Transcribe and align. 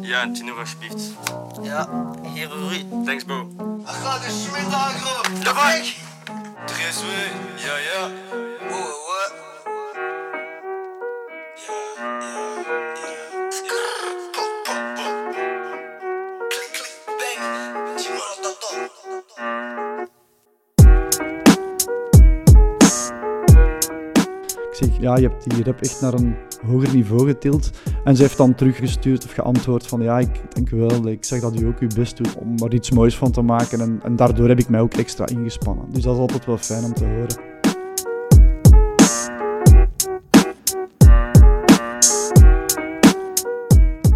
Ja, 0.00 0.22
een 0.22 0.32
tien 0.32 0.46
euro 0.48 0.60
alsjeblieft. 0.60 1.12
Ja, 1.62 1.88
hier 2.22 2.50
u. 2.72 3.04
Thanks 3.04 3.24
bro. 3.24 3.48
Ga 3.84 4.18
de 4.18 4.30
Schmidt 4.30 4.74
agro. 4.74 5.22
De! 5.22 5.94
Très 6.66 7.02
ouais, 7.02 7.30
ja 7.56 7.76
ja. 7.76 8.10
Oh, 8.70 8.76
oh. 8.76 8.96
Ik 24.70 24.84
zeg, 24.84 25.00
ja, 25.00 25.16
je 25.16 25.28
hebt 25.28 25.50
die 25.50 25.64
rap 25.64 25.80
echt 25.80 26.00
naar 26.00 26.14
een 26.14 26.36
hoger 26.66 26.94
niveau 26.94 27.26
getild. 27.26 27.70
En 28.06 28.16
ze 28.16 28.22
heeft 28.22 28.36
dan 28.36 28.54
teruggestuurd 28.54 29.24
of 29.24 29.32
geantwoord 29.32 29.86
van, 29.86 30.02
ja, 30.02 30.18
ik 30.18 30.54
denk 30.54 30.68
wel, 30.68 31.06
ik 31.06 31.24
zeg 31.24 31.40
dat 31.40 31.60
u 31.60 31.66
ook 31.66 31.78
uw 31.78 31.88
best 31.94 32.16
doet 32.16 32.36
om 32.36 32.58
er 32.58 32.74
iets 32.74 32.90
moois 32.90 33.16
van 33.16 33.30
te 33.30 33.42
maken. 33.42 33.80
En, 33.80 34.00
en 34.02 34.16
daardoor 34.16 34.48
heb 34.48 34.58
ik 34.58 34.68
mij 34.68 34.80
ook 34.80 34.94
extra 34.94 35.26
ingespannen. 35.26 35.84
Dus 35.90 36.02
dat 36.02 36.14
is 36.14 36.20
altijd 36.20 36.46
wel 36.46 36.56
fijn 36.56 36.84
om 36.84 36.94
te 36.94 37.04
horen. 37.04 37.36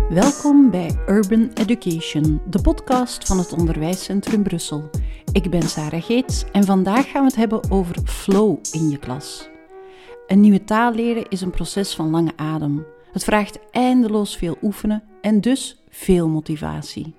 Welkom 0.08 0.70
bij 0.70 0.90
Urban 1.06 1.50
Education, 1.54 2.40
de 2.50 2.60
podcast 2.62 3.26
van 3.26 3.38
het 3.38 3.52
Onderwijscentrum 3.52 4.42
Brussel. 4.42 4.90
Ik 5.32 5.50
ben 5.50 5.62
Sarah 5.62 6.02
Geets 6.02 6.44
en 6.52 6.64
vandaag 6.64 7.10
gaan 7.10 7.22
we 7.22 7.28
het 7.28 7.36
hebben 7.36 7.70
over 7.70 7.96
flow 8.04 8.58
in 8.72 8.88
je 8.88 8.98
klas. 8.98 9.48
Een 10.26 10.40
nieuwe 10.40 10.64
taal 10.64 10.94
leren 10.94 11.28
is 11.28 11.40
een 11.40 11.50
proces 11.50 11.94
van 11.94 12.10
lange 12.10 12.32
adem. 12.36 12.86
Het 13.12 13.24
vraagt 13.24 13.58
eindeloos 13.70 14.36
veel 14.36 14.56
oefenen 14.62 15.02
en 15.20 15.40
dus 15.40 15.82
veel 15.88 16.28
motivatie. 16.28 17.14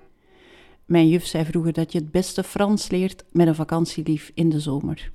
Mijn 0.84 1.08
juf 1.08 1.26
zei 1.26 1.44
vroeger 1.44 1.72
dat 1.72 1.92
je 1.92 1.98
het 1.98 2.10
beste 2.10 2.42
Frans 2.42 2.90
leert 2.90 3.24
met 3.30 3.46
een 3.46 3.54
vakantielief 3.54 4.30
in 4.34 4.48
de 4.48 4.60
zomer. 4.60 5.12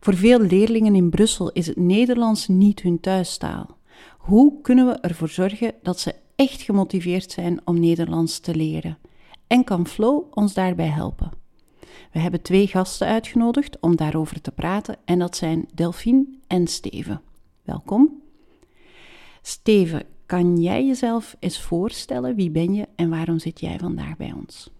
Voor 0.00 0.14
veel 0.14 0.40
leerlingen 0.40 0.94
in 0.94 1.10
Brussel 1.10 1.52
is 1.52 1.66
het 1.66 1.76
Nederlands 1.76 2.48
niet 2.48 2.80
hun 2.80 3.00
thuistaal. 3.00 3.78
Hoe 4.18 4.60
kunnen 4.60 4.86
we 4.86 4.92
ervoor 4.92 5.28
zorgen 5.28 5.74
dat 5.82 6.00
ze 6.00 6.14
echt 6.36 6.62
gemotiveerd 6.62 7.32
zijn 7.32 7.60
om 7.64 7.80
Nederlands 7.80 8.38
te 8.38 8.54
leren? 8.54 8.98
En 9.46 9.64
kan 9.64 9.86
Flow 9.86 10.22
ons 10.30 10.54
daarbij 10.54 10.88
helpen? 10.88 11.30
We 12.12 12.18
hebben 12.18 12.42
twee 12.42 12.66
gasten 12.66 13.06
uitgenodigd 13.06 13.80
om 13.80 13.96
daarover 13.96 14.40
te 14.40 14.52
praten 14.52 14.96
en 15.04 15.18
dat 15.18 15.36
zijn 15.36 15.68
Delphine 15.74 16.26
en 16.46 16.66
Steven. 16.66 17.20
Welkom. 17.62 18.25
Steven, 19.48 20.02
kan 20.26 20.56
jij 20.56 20.86
jezelf 20.86 21.36
eens 21.38 21.60
voorstellen? 21.60 22.36
Wie 22.36 22.50
ben 22.50 22.74
je 22.74 22.86
en 22.96 23.08
waarom 23.08 23.38
zit 23.38 23.60
jij 23.60 23.78
vandaag 23.78 24.16
bij 24.16 24.32
ons? 24.44 24.70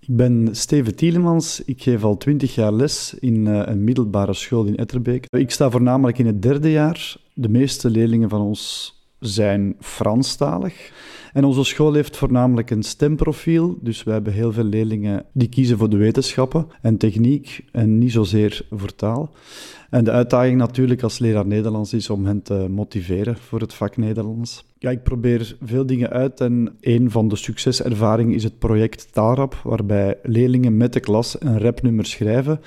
Ik 0.00 0.16
ben 0.16 0.48
Steven 0.52 0.94
Tielemans. 0.94 1.64
Ik 1.64 1.82
geef 1.82 2.04
al 2.04 2.16
twintig 2.16 2.54
jaar 2.54 2.72
les 2.72 3.14
in 3.14 3.46
eh, 3.46 3.62
een 3.64 3.84
middelbare 3.84 4.34
school 4.34 4.64
in 4.64 4.76
Etterbeek. 4.76 5.26
Ik 5.30 5.50
sta 5.50 5.70
voornamelijk 5.70 6.18
in 6.18 6.26
het 6.26 6.42
derde 6.42 6.70
jaar. 6.70 7.16
De 7.34 7.48
meeste 7.48 7.90
leerlingen 7.90 8.28
van 8.28 8.40
ons 8.40 8.94
zijn 9.20 9.76
Franstalig. 9.80 10.92
En 11.32 11.44
onze 11.44 11.64
school 11.64 11.92
heeft 11.92 12.16
voornamelijk 12.16 12.70
een 12.70 12.82
stemprofiel. 12.82 13.78
Dus 13.80 14.02
we 14.02 14.10
hebben 14.10 14.32
heel 14.32 14.52
veel 14.52 14.64
leerlingen 14.64 15.24
die 15.32 15.48
kiezen 15.48 15.78
voor 15.78 15.88
de 15.88 15.96
wetenschappen 15.96 16.66
en 16.82 16.96
techniek 16.96 17.64
en 17.72 17.98
niet 17.98 18.12
zozeer 18.12 18.66
voor 18.70 18.94
taal. 18.94 19.34
En 19.90 20.04
de 20.04 20.10
uitdaging 20.10 20.56
natuurlijk 20.58 21.02
als 21.02 21.18
leraar 21.18 21.46
Nederlands 21.46 21.92
is 21.92 22.10
om 22.10 22.26
hen 22.26 22.42
te 22.42 22.66
motiveren 22.70 23.36
voor 23.36 23.60
het 23.60 23.74
vak 23.74 23.96
Nederlands. 23.96 24.64
Ja, 24.78 24.90
ik 24.90 25.02
probeer 25.02 25.56
veel 25.62 25.86
dingen 25.86 26.10
uit 26.10 26.40
en 26.40 26.76
een 26.80 27.10
van 27.10 27.28
de 27.28 27.36
succeservaringen 27.36 28.34
is 28.34 28.44
het 28.44 28.58
project 28.58 29.12
Taalrap, 29.12 29.60
waarbij 29.64 30.18
leerlingen 30.22 30.76
met 30.76 30.92
de 30.92 31.00
klas 31.00 31.36
een 31.38 31.58
rapnummer 31.58 32.06
schrijven. 32.06 32.60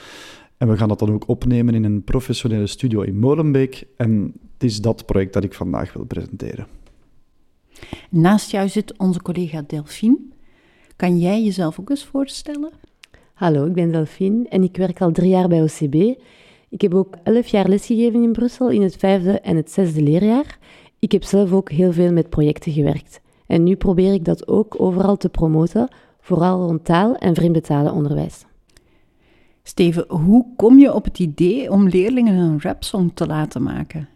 En 0.57 0.69
we 0.69 0.77
gaan 0.77 0.87
dat 0.87 0.99
dan 0.99 1.13
ook 1.13 1.27
opnemen 1.27 1.73
in 1.73 1.83
een 1.83 2.03
professionele 2.03 2.67
studio 2.67 3.01
in 3.01 3.19
Molenbeek. 3.19 3.87
En 3.97 4.33
het 4.59 4.69
is 4.69 4.81
dat 4.81 5.05
project 5.05 5.33
dat 5.33 5.43
ik 5.43 5.53
vandaag 5.53 5.93
wil 5.93 6.05
presenteren. 6.05 6.67
Naast 8.09 8.51
jou 8.51 8.69
zit 8.69 8.97
onze 8.97 9.21
collega 9.21 9.63
Delphine. 9.67 10.17
Kan 10.95 11.19
jij 11.19 11.43
jezelf 11.43 11.79
ook 11.79 11.89
eens 11.89 12.05
voorstellen? 12.05 12.71
Hallo, 13.33 13.65
ik 13.65 13.73
ben 13.73 13.91
Delphine 13.91 14.47
en 14.49 14.63
ik 14.63 14.77
werk 14.77 15.01
al 15.01 15.11
drie 15.11 15.29
jaar 15.29 15.47
bij 15.47 15.61
OCB. 15.61 15.93
Ik 16.69 16.81
heb 16.81 16.93
ook 16.93 17.15
elf 17.23 17.47
jaar 17.47 17.69
lesgegeven 17.69 18.23
in 18.23 18.31
Brussel 18.31 18.69
in 18.69 18.81
het 18.81 18.95
vijfde 18.95 19.39
en 19.39 19.55
het 19.55 19.71
zesde 19.71 20.01
leerjaar. 20.01 20.57
Ik 20.99 21.11
heb 21.11 21.23
zelf 21.23 21.51
ook 21.51 21.71
heel 21.71 21.91
veel 21.91 22.11
met 22.11 22.29
projecten 22.29 22.71
gewerkt. 22.71 23.21
En 23.45 23.63
nu 23.63 23.75
probeer 23.75 24.13
ik 24.13 24.25
dat 24.25 24.47
ook 24.47 24.81
overal 24.81 25.17
te 25.17 25.29
promoten, 25.29 25.87
vooral 26.19 26.67
rond 26.67 26.85
taal 26.85 27.15
en 27.15 27.35
vreemdetalenonderwijs. 27.35 28.45
Steven, 29.63 30.05
hoe 30.07 30.45
kom 30.55 30.79
je 30.79 30.93
op 30.93 31.03
het 31.03 31.19
idee 31.19 31.71
om 31.71 31.87
leerlingen 31.87 32.35
een 32.35 32.61
rapsong 32.61 33.11
te 33.13 33.25
laten 33.25 33.63
maken? 33.63 34.09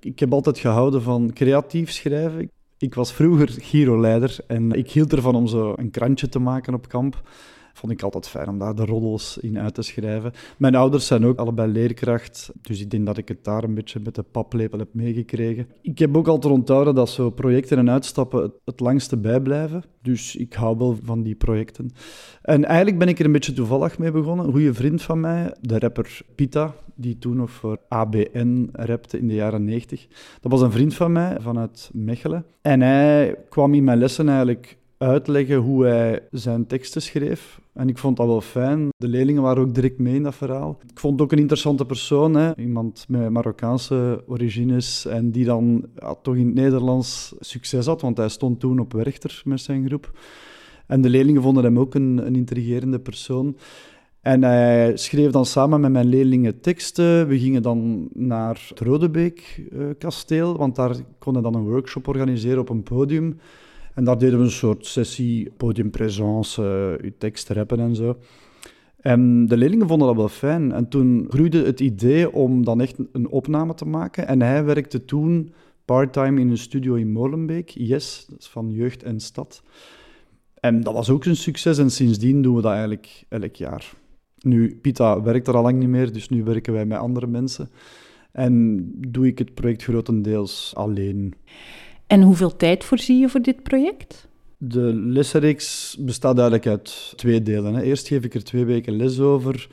Ik 0.00 0.18
heb 0.18 0.32
altijd 0.32 0.58
gehouden 0.58 1.02
van 1.02 1.32
creatief 1.32 1.90
schrijven. 1.90 2.50
Ik 2.78 2.94
was 2.94 3.12
vroeger 3.12 3.48
Giro-leider 3.48 4.38
en 4.46 4.72
ik 4.72 4.90
hield 4.90 5.12
ervan 5.12 5.34
om 5.34 5.46
zo 5.46 5.72
een 5.76 5.90
krantje 5.90 6.28
te 6.28 6.38
maken 6.38 6.74
op 6.74 6.88
kamp. 6.88 7.22
Vond 7.72 7.92
ik 7.92 8.02
altijd 8.02 8.28
fijn 8.28 8.48
om 8.48 8.58
daar 8.58 8.74
de 8.74 8.84
roddels 8.84 9.38
in 9.38 9.58
uit 9.58 9.74
te 9.74 9.82
schrijven. 9.82 10.32
Mijn 10.58 10.74
ouders 10.74 11.06
zijn 11.06 11.26
ook 11.26 11.38
allebei 11.38 11.72
leerkracht, 11.72 12.50
dus 12.60 12.80
ik 12.80 12.90
denk 12.90 13.06
dat 13.06 13.16
ik 13.16 13.28
het 13.28 13.44
daar 13.44 13.64
een 13.64 13.74
beetje 13.74 14.00
met 14.04 14.14
de 14.14 14.22
paplepel 14.22 14.78
heb 14.78 14.94
meegekregen. 14.94 15.68
Ik 15.82 15.98
heb 15.98 16.16
ook 16.16 16.28
altijd 16.28 16.54
onthouden 16.54 16.94
dat 16.94 17.08
zo 17.10 17.30
projecten 17.30 17.78
en 17.78 17.90
uitstappen 17.90 18.42
het, 18.42 18.52
het 18.64 18.80
langste 18.80 19.16
bijblijven. 19.16 19.84
Dus 20.02 20.36
ik 20.36 20.52
hou 20.52 20.78
wel 20.78 20.98
van 21.02 21.22
die 21.22 21.34
projecten. 21.34 21.90
En 22.42 22.64
eigenlijk 22.64 22.98
ben 22.98 23.08
ik 23.08 23.18
er 23.18 23.24
een 23.24 23.32
beetje 23.32 23.52
toevallig 23.52 23.98
mee 23.98 24.10
begonnen. 24.10 24.46
Een 24.46 24.52
goede 24.52 24.74
vriend 24.74 25.02
van 25.02 25.20
mij, 25.20 25.54
de 25.60 25.78
rapper 25.78 26.20
Pita, 26.34 26.74
die 26.94 27.18
toen 27.18 27.36
nog 27.36 27.50
voor 27.50 27.78
ABN 27.88 28.68
rapte 28.72 29.18
in 29.18 29.28
de 29.28 29.34
jaren 29.34 29.64
90. 29.64 30.06
Dat 30.40 30.52
was 30.52 30.60
een 30.60 30.72
vriend 30.72 30.94
van 30.94 31.12
mij 31.12 31.36
vanuit 31.40 31.90
Mechelen. 31.92 32.44
En 32.62 32.80
hij 32.80 33.36
kwam 33.48 33.74
in 33.74 33.84
mijn 33.84 33.98
lessen 33.98 34.28
eigenlijk 34.28 34.78
uitleggen 35.00 35.56
hoe 35.56 35.84
hij 35.84 36.20
zijn 36.30 36.66
teksten 36.66 37.02
schreef. 37.02 37.60
En 37.72 37.88
ik 37.88 37.98
vond 37.98 38.16
dat 38.16 38.26
wel 38.26 38.40
fijn. 38.40 38.88
De 38.96 39.08
leerlingen 39.08 39.42
waren 39.42 39.62
ook 39.62 39.74
direct 39.74 39.98
mee 39.98 40.14
in 40.14 40.22
dat 40.22 40.34
verhaal. 40.34 40.78
Ik 40.92 40.98
vond 40.98 41.12
het 41.12 41.22
ook 41.22 41.32
een 41.32 41.38
interessante 41.38 41.86
persoon. 41.86 42.34
Hè? 42.34 42.56
Iemand 42.56 43.04
met 43.08 43.30
Marokkaanse 43.30 44.22
origines 44.26 45.06
en 45.06 45.30
die 45.30 45.44
dan 45.44 45.86
toch 46.22 46.36
in 46.36 46.46
het 46.46 46.54
Nederlands 46.54 47.34
succes 47.38 47.86
had, 47.86 48.00
want 48.00 48.16
hij 48.16 48.28
stond 48.28 48.60
toen 48.60 48.78
op 48.78 48.92
Werchter 48.92 49.42
met 49.44 49.60
zijn 49.60 49.86
groep. 49.86 50.18
En 50.86 51.00
de 51.00 51.08
leerlingen 51.08 51.42
vonden 51.42 51.64
hem 51.64 51.78
ook 51.78 51.94
een, 51.94 52.26
een 52.26 52.36
intrigerende 52.36 52.98
persoon. 52.98 53.56
En 54.20 54.42
hij 54.42 54.96
schreef 54.96 55.30
dan 55.30 55.46
samen 55.46 55.80
met 55.80 55.92
mijn 55.92 56.06
leerlingen 56.06 56.60
teksten. 56.60 57.28
We 57.28 57.38
gingen 57.38 57.62
dan 57.62 58.08
naar 58.12 58.66
het 58.68 58.80
Rodebeek-kasteel, 58.80 60.56
want 60.56 60.76
daar 60.76 60.96
konden 61.18 61.42
dan 61.42 61.54
een 61.54 61.68
workshop 61.68 62.08
organiseren 62.08 62.60
op 62.60 62.68
een 62.68 62.82
podium. 62.82 63.38
En 63.94 64.04
daar 64.04 64.18
deden 64.18 64.38
we 64.38 64.44
een 64.44 64.50
soort 64.50 64.86
sessie, 64.86 65.50
podiumpresence, 65.56 66.62
uh, 66.62 67.04
uw 67.04 67.12
tekst 67.18 67.48
rappen 67.48 67.80
en 67.80 67.94
zo. 67.94 68.18
En 69.00 69.46
de 69.46 69.56
leerlingen 69.56 69.88
vonden 69.88 70.06
dat 70.06 70.16
wel 70.16 70.28
fijn. 70.28 70.72
En 70.72 70.88
toen 70.88 71.26
groeide 71.28 71.64
het 71.64 71.80
idee 71.80 72.32
om 72.32 72.64
dan 72.64 72.80
echt 72.80 72.96
een 73.12 73.28
opname 73.28 73.74
te 73.74 73.84
maken. 73.84 74.26
En 74.26 74.42
hij 74.42 74.64
werkte 74.64 75.04
toen 75.04 75.52
parttime 75.84 76.40
in 76.40 76.50
een 76.50 76.58
studio 76.58 76.94
in 76.94 77.12
Molenbeek, 77.12 77.68
Yes, 77.68 78.26
dat 78.28 78.38
is 78.38 78.48
van 78.48 78.70
Jeugd 78.70 79.02
en 79.02 79.20
Stad. 79.20 79.62
En 80.54 80.80
dat 80.80 80.94
was 80.94 81.10
ook 81.10 81.24
een 81.24 81.36
succes 81.36 81.78
en 81.78 81.90
sindsdien 81.90 82.42
doen 82.42 82.54
we 82.54 82.62
dat 82.62 82.72
eigenlijk 82.72 83.24
elk 83.28 83.54
jaar. 83.54 83.92
Nu, 84.38 84.78
Pita 84.82 85.22
werkt 85.22 85.48
er 85.48 85.56
al 85.56 85.62
lang 85.62 85.78
niet 85.78 85.88
meer, 85.88 86.12
dus 86.12 86.28
nu 86.28 86.44
werken 86.44 86.72
wij 86.72 86.86
met 86.86 86.98
andere 86.98 87.26
mensen. 87.26 87.70
En 88.32 88.88
doe 89.08 89.26
ik 89.26 89.38
het 89.38 89.54
project 89.54 89.82
grotendeels 89.82 90.72
alleen. 90.74 91.34
En 92.10 92.22
hoeveel 92.22 92.56
tijd 92.56 92.84
voorzie 92.84 93.18
je 93.18 93.28
voor 93.28 93.40
dit 93.40 93.62
project? 93.62 94.28
De 94.56 94.94
lessenreeks 94.94 95.96
bestaat 96.00 96.38
eigenlijk 96.38 96.66
uit 96.66 97.12
twee 97.16 97.42
delen. 97.42 97.74
Hè. 97.74 97.82
Eerst 97.82 98.06
geef 98.06 98.24
ik 98.24 98.34
er 98.34 98.44
twee 98.44 98.64
weken 98.64 98.96
les 98.96 99.20
over. 99.20 99.68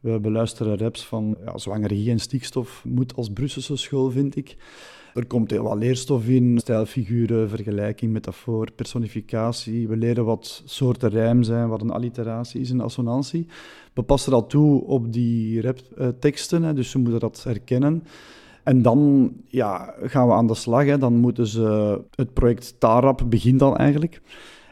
We 0.00 0.20
beluisteren 0.20 0.78
raps 0.78 1.04
van 1.04 1.36
ja, 1.44 1.58
zwangerie 1.58 2.10
en 2.10 2.18
stikstof. 2.18 2.82
Moet 2.84 3.16
als 3.16 3.32
Brusselse 3.32 3.76
school, 3.76 4.10
vind 4.10 4.36
ik. 4.36 4.56
Er 5.14 5.26
komt 5.26 5.50
heel 5.50 5.62
wat 5.62 5.78
leerstof 5.78 6.28
in, 6.28 6.58
stijlfiguren, 6.58 7.48
vergelijking, 7.48 8.12
metafoor, 8.12 8.72
personificatie. 8.72 9.88
We 9.88 9.96
leren 9.96 10.24
wat 10.24 10.62
soorten 10.64 11.10
rijm 11.10 11.42
zijn, 11.42 11.68
wat 11.68 11.80
een 11.80 11.90
alliteratie 11.90 12.60
is, 12.60 12.70
een 12.70 12.80
assonantie. 12.80 13.46
We 13.94 14.02
passen 14.02 14.32
dat 14.32 14.50
toe 14.50 14.84
op 14.84 15.12
die 15.12 15.60
rapteksten, 15.60 16.74
dus 16.74 16.90
ze 16.90 16.98
moeten 16.98 17.20
dat 17.20 17.42
herkennen. 17.44 18.02
En 18.64 18.82
dan 18.82 19.32
ja, 19.46 19.94
gaan 20.00 20.26
we 20.26 20.32
aan 20.32 20.46
de 20.46 20.54
slag. 20.54 20.84
Hè. 20.84 20.98
Dan 20.98 21.14
moeten 21.14 21.46
ze 21.46 22.00
het 22.14 22.32
project 22.32 22.74
Tarap 22.78 23.22
begint 23.28 23.58
dan 23.58 23.76
eigenlijk. 23.76 24.20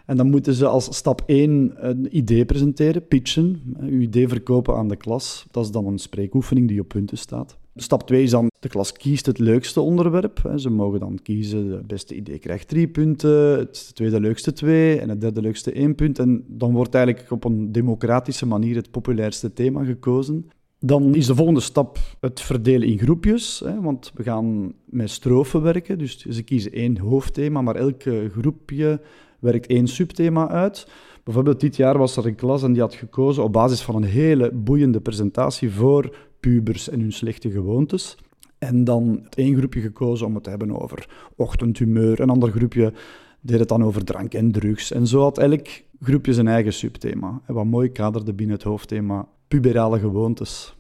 En 0.07 0.17
dan 0.17 0.31
moeten 0.31 0.55
ze 0.55 0.67
als 0.67 0.97
stap 0.97 1.23
1 1.27 1.73
een 1.77 2.17
idee 2.17 2.45
presenteren, 2.45 3.07
pitchen, 3.07 3.63
uw 3.81 4.01
idee 4.01 4.29
verkopen 4.29 4.77
aan 4.77 4.89
de 4.89 4.97
klas. 4.97 5.47
Dat 5.51 5.65
is 5.65 5.71
dan 5.71 5.87
een 5.87 5.99
spreekoefening 5.99 6.69
die 6.69 6.81
op 6.81 6.89
punten 6.89 7.19
staat. 7.19 7.59
Stap 7.75 8.07
2 8.07 8.23
is 8.23 8.31
dan, 8.31 8.51
de 8.61 8.69
klas 8.69 8.93
kiest 8.93 9.27
het 9.27 9.39
leukste 9.39 9.81
onderwerp. 9.81 10.53
Ze 10.57 10.71
mogen 10.71 11.01
dan 11.01 11.19
kiezen, 11.23 11.71
het 11.71 11.87
beste 11.87 12.15
idee 12.15 12.39
krijgt 12.39 12.69
drie 12.69 12.89
punten, 12.89 13.59
het 13.59 13.95
tweede 13.95 14.21
leukste 14.21 14.53
twee 14.53 15.01
en 15.01 15.09
het 15.09 15.21
derde 15.21 15.41
leukste 15.41 15.73
één 15.73 15.95
punt. 15.95 16.19
En 16.19 16.45
dan 16.47 16.73
wordt 16.73 16.95
eigenlijk 16.95 17.31
op 17.31 17.45
een 17.45 17.73
democratische 17.73 18.47
manier 18.47 18.77
het 18.77 18.91
populairste 18.91 19.53
thema 19.53 19.85
gekozen. 19.85 20.51
Dan 20.81 21.15
is 21.15 21.27
de 21.27 21.35
volgende 21.35 21.61
stap 21.61 21.99
het 22.21 22.41
verdelen 22.41 22.89
in 22.89 22.99
groepjes, 22.99 23.63
hè, 23.65 23.81
want 23.81 24.13
we 24.15 24.23
gaan 24.23 24.73
met 24.85 25.11
strofen 25.11 25.63
werken. 25.63 25.99
Dus 25.99 26.27
ze 26.27 26.43
kiezen 26.43 26.73
één 26.73 26.99
hoofdthema, 26.99 27.63
maar 27.63 27.77
elk 27.77 28.03
groepje 28.33 29.01
werkt 29.39 29.67
één 29.67 29.89
subthema 29.89 30.49
uit. 30.49 30.87
Bijvoorbeeld 31.25 31.61
dit 31.61 31.77
jaar 31.77 31.99
was 31.99 32.17
er 32.17 32.27
een 32.27 32.35
klas 32.35 32.63
en 32.63 32.73
die 32.73 32.83
had 32.83 32.95
gekozen 32.95 33.45
op 33.45 33.53
basis 33.53 33.83
van 33.83 33.95
een 33.95 34.05
hele 34.05 34.53
boeiende 34.53 35.01
presentatie 35.01 35.71
voor 35.71 36.17
pubers 36.41 36.89
en 36.89 37.01
hun 37.01 37.13
slechte 37.13 37.51
gewoontes. 37.51 38.17
En 38.59 38.85
dan 38.85 39.21
het 39.23 39.35
één 39.35 39.57
groepje 39.57 39.81
gekozen 39.81 40.27
om 40.27 40.35
het 40.35 40.45
te 40.45 40.51
hebben 40.51 40.81
over 40.81 41.09
ochtendhumeur. 41.37 42.21
Een 42.21 42.31
ander 42.31 42.51
groepje 42.51 42.93
deed 43.41 43.59
het 43.59 43.69
dan 43.69 43.85
over 43.85 44.05
drank 44.05 44.35
en 44.35 44.53
drugs. 44.53 44.93
En 44.93 45.07
zo 45.07 45.21
had 45.21 45.39
elk 45.39 45.67
groepje 46.01 46.35
zijn 46.35 46.49
eigen 46.49 46.73
subthema. 46.73 47.41
En 47.47 47.55
wat 47.55 47.65
mooi 47.65 47.93
kaderde 47.93 48.35
binnen 48.35 48.57
het 48.57 48.65
hoofdthema 48.65 49.29
puberale 49.49 49.99
gewoontes. 49.99 50.77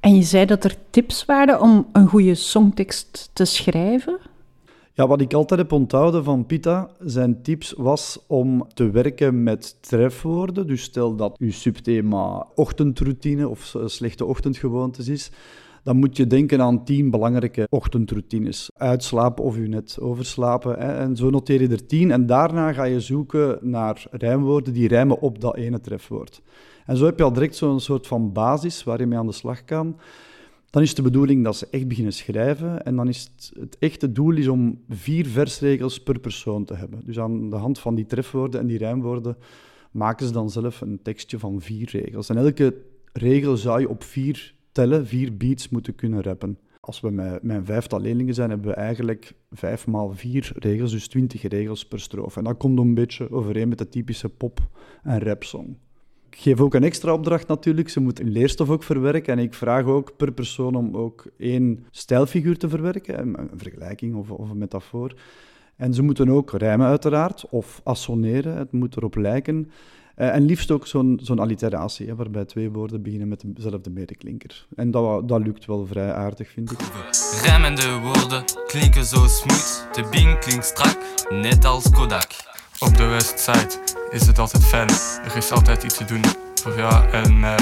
En 0.00 0.14
je 0.14 0.22
zei 0.22 0.44
dat 0.44 0.64
er 0.64 0.76
tips 0.90 1.24
waren 1.24 1.60
om 1.60 1.86
een 1.92 2.06
goede 2.06 2.34
songtekst 2.34 3.30
te 3.32 3.44
schrijven? 3.44 4.18
Ja, 4.92 5.06
wat 5.06 5.20
ik 5.20 5.32
altijd 5.32 5.60
heb 5.60 5.72
onthouden 5.72 6.24
van 6.24 6.46
Pita, 6.46 6.90
zijn 7.00 7.42
tips 7.42 7.74
was 7.76 8.18
om 8.26 8.66
te 8.74 8.90
werken 8.90 9.42
met 9.42 9.76
trefwoorden. 9.80 10.66
Dus 10.66 10.82
stel 10.82 11.16
dat 11.16 11.38
uw 11.38 11.50
subthema 11.50 12.46
ochtendroutine 12.54 13.48
of 13.48 13.74
slechte 13.84 14.24
ochtendgewoontes 14.24 15.08
is, 15.08 15.30
dan 15.86 15.96
moet 15.96 16.16
je 16.16 16.26
denken 16.26 16.60
aan 16.62 16.84
tien 16.84 17.10
belangrijke 17.10 17.66
ochtendroutines. 17.70 18.70
Uitslapen 18.74 19.44
of 19.44 19.56
u 19.56 19.68
net 19.68 19.98
overslapen. 20.00 20.78
Hè. 20.78 20.92
En 20.92 21.16
zo 21.16 21.30
noteer 21.30 21.60
je 21.60 21.68
er 21.68 21.86
tien. 21.86 22.10
En 22.10 22.26
daarna 22.26 22.72
ga 22.72 22.84
je 22.84 23.00
zoeken 23.00 23.58
naar 23.60 24.06
rijmwoorden 24.10 24.72
die 24.72 24.88
rijmen 24.88 25.20
op 25.20 25.40
dat 25.40 25.56
ene 25.56 25.80
trefwoord. 25.80 26.42
En 26.86 26.96
zo 26.96 27.04
heb 27.04 27.18
je 27.18 27.24
al 27.24 27.32
direct 27.32 27.56
zo'n 27.56 27.80
soort 27.80 28.06
van 28.06 28.32
basis 28.32 28.84
waar 28.84 29.00
je 29.00 29.06
mee 29.06 29.18
aan 29.18 29.26
de 29.26 29.32
slag 29.32 29.64
kan. 29.64 29.96
Dan 30.70 30.82
is 30.82 30.94
de 30.94 31.02
bedoeling 31.02 31.44
dat 31.44 31.56
ze 31.56 31.68
echt 31.70 31.88
beginnen 31.88 32.12
schrijven. 32.12 32.84
En 32.84 32.96
dan 32.96 33.08
is 33.08 33.30
het, 33.34 33.52
het 33.60 33.76
echte 33.78 34.12
doel 34.12 34.32
is 34.32 34.48
om 34.48 34.80
vier 34.88 35.26
versregels 35.26 36.02
per 36.02 36.18
persoon 36.18 36.64
te 36.64 36.74
hebben. 36.74 37.00
Dus 37.04 37.18
aan 37.18 37.50
de 37.50 37.56
hand 37.56 37.78
van 37.78 37.94
die 37.94 38.06
trefwoorden 38.06 38.60
en 38.60 38.66
die 38.66 38.78
rijmwoorden 38.78 39.36
maken 39.90 40.26
ze 40.26 40.32
dan 40.32 40.50
zelf 40.50 40.80
een 40.80 41.00
tekstje 41.02 41.38
van 41.38 41.60
vier 41.60 41.88
regels. 41.90 42.28
En 42.28 42.36
elke 42.36 42.76
regel 43.12 43.56
zou 43.56 43.80
je 43.80 43.88
op 43.88 44.02
vier 44.02 44.54
tellen, 44.76 45.06
vier 45.06 45.36
beats 45.36 45.68
moeten 45.68 45.94
kunnen 45.94 46.22
rappen. 46.22 46.58
Als 46.80 47.00
we 47.00 47.10
met 47.10 47.42
mijn 47.42 47.64
vijftal 47.64 48.00
leerlingen 48.00 48.34
zijn, 48.34 48.50
hebben 48.50 48.68
we 48.68 48.74
eigenlijk 48.74 49.32
vijf 49.50 49.86
maal 49.86 50.14
vier 50.14 50.52
regels, 50.54 50.90
dus 50.90 51.08
twintig 51.08 51.42
regels 51.42 51.86
per 51.86 52.00
strofe. 52.00 52.38
En 52.38 52.44
dat 52.44 52.56
komt 52.56 52.78
een 52.78 52.94
beetje 52.94 53.30
overeen 53.30 53.68
met 53.68 53.78
de 53.78 53.88
typische 53.88 54.28
pop- 54.28 54.68
en 55.02 55.20
rapsong. 55.20 55.76
Ik 56.30 56.38
geef 56.38 56.60
ook 56.60 56.74
een 56.74 56.84
extra 56.84 57.12
opdracht 57.12 57.48
natuurlijk. 57.48 57.88
Ze 57.88 58.00
moeten 58.00 58.24
hun 58.24 58.32
leerstof 58.32 58.70
ook 58.70 58.82
verwerken. 58.82 59.32
En 59.32 59.44
ik 59.44 59.54
vraag 59.54 59.84
ook 59.84 60.16
per 60.16 60.32
persoon 60.32 60.74
om 60.74 60.96
ook 60.96 61.26
één 61.38 61.86
stijlfiguur 61.90 62.58
te 62.58 62.68
verwerken, 62.68 63.38
een 63.38 63.50
vergelijking 63.56 64.14
of, 64.14 64.30
of 64.30 64.50
een 64.50 64.58
metafoor. 64.58 65.14
En 65.76 65.94
ze 65.94 66.02
moeten 66.02 66.28
ook 66.28 66.52
rijmen 66.52 66.86
uiteraard, 66.86 67.46
of 67.50 67.80
assoneren, 67.84 68.56
het 68.56 68.72
moet 68.72 68.96
erop 68.96 69.16
lijken. 69.16 69.70
Uh, 70.16 70.34
en 70.34 70.42
liefst 70.42 70.70
ook 70.70 70.86
zo'n 70.86 71.20
zo'n 71.22 71.38
alliteratie, 71.38 72.06
hè, 72.06 72.14
waarbij 72.14 72.44
twee 72.44 72.70
woorden 72.70 73.02
beginnen 73.02 73.28
met 73.28 73.42
dezelfde 73.46 73.90
medeklinker. 73.90 74.66
En 74.76 74.90
dat, 74.90 75.28
dat 75.28 75.40
lukt 75.40 75.64
wel 75.64 75.86
vrij 75.86 76.12
aardig, 76.12 76.50
vind 76.50 76.72
ik. 76.72 76.78
Rijmende 77.44 77.98
woorden 77.98 78.44
klinken 78.66 79.04
zo 79.04 79.26
smooth. 79.26 79.88
De 79.92 80.08
bing 80.10 80.38
klinkt 80.38 80.64
strak, 80.64 80.98
net 81.30 81.64
als 81.64 81.90
Kodak. 81.90 82.30
Op 82.78 82.96
de 82.96 83.04
Westside 83.04 83.68
is 84.10 84.26
het 84.26 84.38
altijd 84.38 84.64
fijn. 84.64 84.88
Er 85.24 85.36
is 85.36 85.52
altijd 85.52 85.82
iets 85.82 85.96
te 85.96 86.04
doen 86.04 86.22
voor 86.54 86.76
jou. 86.76 87.10
En 87.10 87.32
uh, 87.32 87.54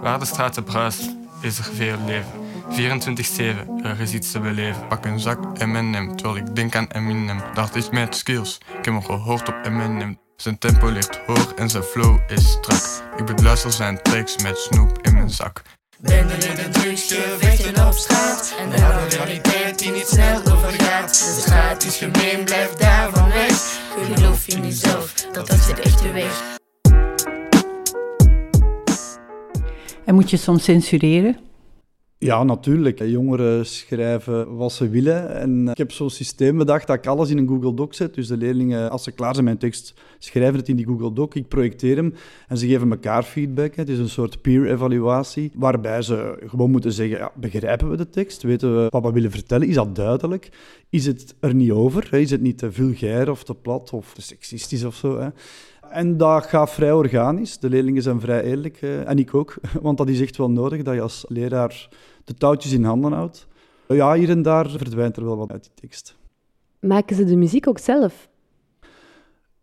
waar 0.00 0.18
de 0.18 0.24
straten 0.24 0.64
bruisen, 0.64 1.28
is 1.42 1.58
er 1.58 1.64
veel 1.64 1.96
leven. 2.06 2.48
24-7, 2.70 3.82
er 3.82 4.00
is 4.00 4.14
iets 4.14 4.30
te 4.30 4.40
beleven. 4.40 4.86
Pak 4.86 5.04
een 5.04 5.20
zak 5.20 5.66
M&M, 5.66 6.16
terwijl 6.16 6.36
ik 6.36 6.54
denk 6.54 6.76
aan 6.76 6.86
Eminem. 6.86 7.40
Dat 7.54 7.74
is 7.74 7.90
met 7.90 8.16
skills, 8.16 8.58
ik 8.78 8.84
heb 8.84 8.94
me 8.94 9.02
gehoord 9.02 9.48
op 9.48 9.68
M&M. 9.70 10.29
Zijn 10.40 10.58
tempo 10.58 10.88
ligt 10.88 11.20
hoog 11.26 11.54
en 11.54 11.70
zijn 11.70 11.82
flow 11.82 12.18
is 12.26 12.50
strak. 12.50 13.02
Ik 13.16 13.36
beluister 13.36 13.72
zijn 13.72 14.02
tracks 14.02 14.42
met 14.42 14.58
snoep 14.58 14.98
in 15.02 15.14
mijn 15.14 15.30
zak. 15.30 15.62
Ben 15.98 16.30
er 16.30 16.50
in 16.50 16.64
een 16.64 16.70
drugsje, 16.70 17.36
vechten 17.38 17.86
op 17.86 17.92
straat 17.92 18.54
En 18.58 18.70
de 18.70 18.80
harde 18.80 19.16
realiteit 19.16 19.78
die 19.78 19.90
niet 19.90 20.06
snel 20.06 20.38
overgaat 20.38 21.08
De 21.08 21.40
straat 21.40 21.84
is 21.84 21.96
gemeen, 21.96 22.44
blijf 22.44 22.70
daarvan 22.70 23.28
weg 23.28 23.80
Geloof 24.14 24.48
in 24.48 24.62
jezelf, 24.62 25.14
dat 25.14 25.46
dat 25.46 25.58
is 25.58 25.66
de 25.66 25.82
echte 25.82 26.12
weg 26.12 26.58
En 30.04 30.14
moet 30.14 30.30
je 30.30 30.36
soms 30.36 30.64
censureren? 30.64 31.49
Ja, 32.22 32.42
natuurlijk. 32.44 32.98
Jongeren 33.04 33.66
schrijven 33.66 34.56
wat 34.56 34.72
ze 34.72 34.88
willen. 34.88 35.34
En 35.34 35.68
ik 35.68 35.78
heb 35.78 35.92
zo'n 35.92 36.10
systeem 36.10 36.56
bedacht 36.56 36.86
dat 36.86 36.96
ik 36.96 37.06
alles 37.06 37.30
in 37.30 37.38
een 37.38 37.46
Google 37.48 37.74
Doc 37.74 37.94
zet. 37.94 38.14
Dus 38.14 38.26
de 38.26 38.36
leerlingen, 38.36 38.90
als 38.90 39.02
ze 39.02 39.12
klaar 39.12 39.34
zijn 39.34 39.44
met 39.44 39.60
mijn 39.60 39.72
tekst, 39.72 39.94
schrijven 40.18 40.58
het 40.58 40.68
in 40.68 40.76
die 40.76 40.86
Google 40.86 41.12
Doc. 41.12 41.34
Ik 41.34 41.48
projecteer 41.48 41.96
hem 41.96 42.14
en 42.48 42.58
ze 42.58 42.66
geven 42.66 42.90
elkaar 42.90 43.22
feedback. 43.22 43.74
Het 43.74 43.88
is 43.88 43.98
een 43.98 44.08
soort 44.08 44.40
peer-evaluatie, 44.40 45.50
waarbij 45.54 46.02
ze 46.02 46.38
gewoon 46.46 46.70
moeten 46.70 46.92
zeggen, 46.92 47.18
ja, 47.18 47.32
begrijpen 47.34 47.90
we 47.90 47.96
de 47.96 48.10
tekst? 48.10 48.42
Weten 48.42 48.76
we 48.76 48.86
wat 48.90 49.02
we 49.02 49.12
willen 49.12 49.30
vertellen? 49.30 49.68
Is 49.68 49.74
dat 49.74 49.96
duidelijk? 49.96 50.48
Is 50.90 51.06
het 51.06 51.34
er 51.40 51.54
niet 51.54 51.70
over? 51.70 52.14
Is 52.14 52.30
het 52.30 52.40
niet 52.40 52.58
te 52.58 52.72
vulgair 52.72 53.30
of 53.30 53.44
te 53.44 53.54
plat 53.54 53.90
of 53.92 54.12
te 54.14 54.22
seksistisch 54.22 54.84
of 54.84 54.94
zo? 54.94 55.32
En 55.90 56.16
dat 56.16 56.46
gaat 56.46 56.70
vrij 56.70 56.92
organisch. 56.92 57.58
De 57.58 57.68
leerlingen 57.68 58.02
zijn 58.02 58.20
vrij 58.20 58.42
eerlijk. 58.42 58.82
En 58.82 59.18
ik 59.18 59.34
ook. 59.34 59.54
Want 59.82 59.98
dat 59.98 60.08
is 60.08 60.20
echt 60.20 60.36
wel 60.36 60.50
nodig 60.50 60.82
dat 60.82 60.94
je 60.94 61.00
als 61.00 61.24
leraar 61.28 61.88
de 62.30 62.36
touwtjes 62.36 62.72
in 62.72 62.84
handen 62.84 63.12
houdt. 63.12 63.46
Ja, 63.88 64.14
hier 64.14 64.30
en 64.30 64.42
daar 64.42 64.70
verdwijnt 64.70 65.16
er 65.16 65.24
wel 65.24 65.36
wat 65.36 65.50
uit 65.52 65.62
die 65.62 65.72
tekst. 65.74 66.16
Maken 66.80 67.16
ze 67.16 67.24
de 67.24 67.36
muziek 67.36 67.68
ook 67.68 67.78
zelf? 67.78 68.28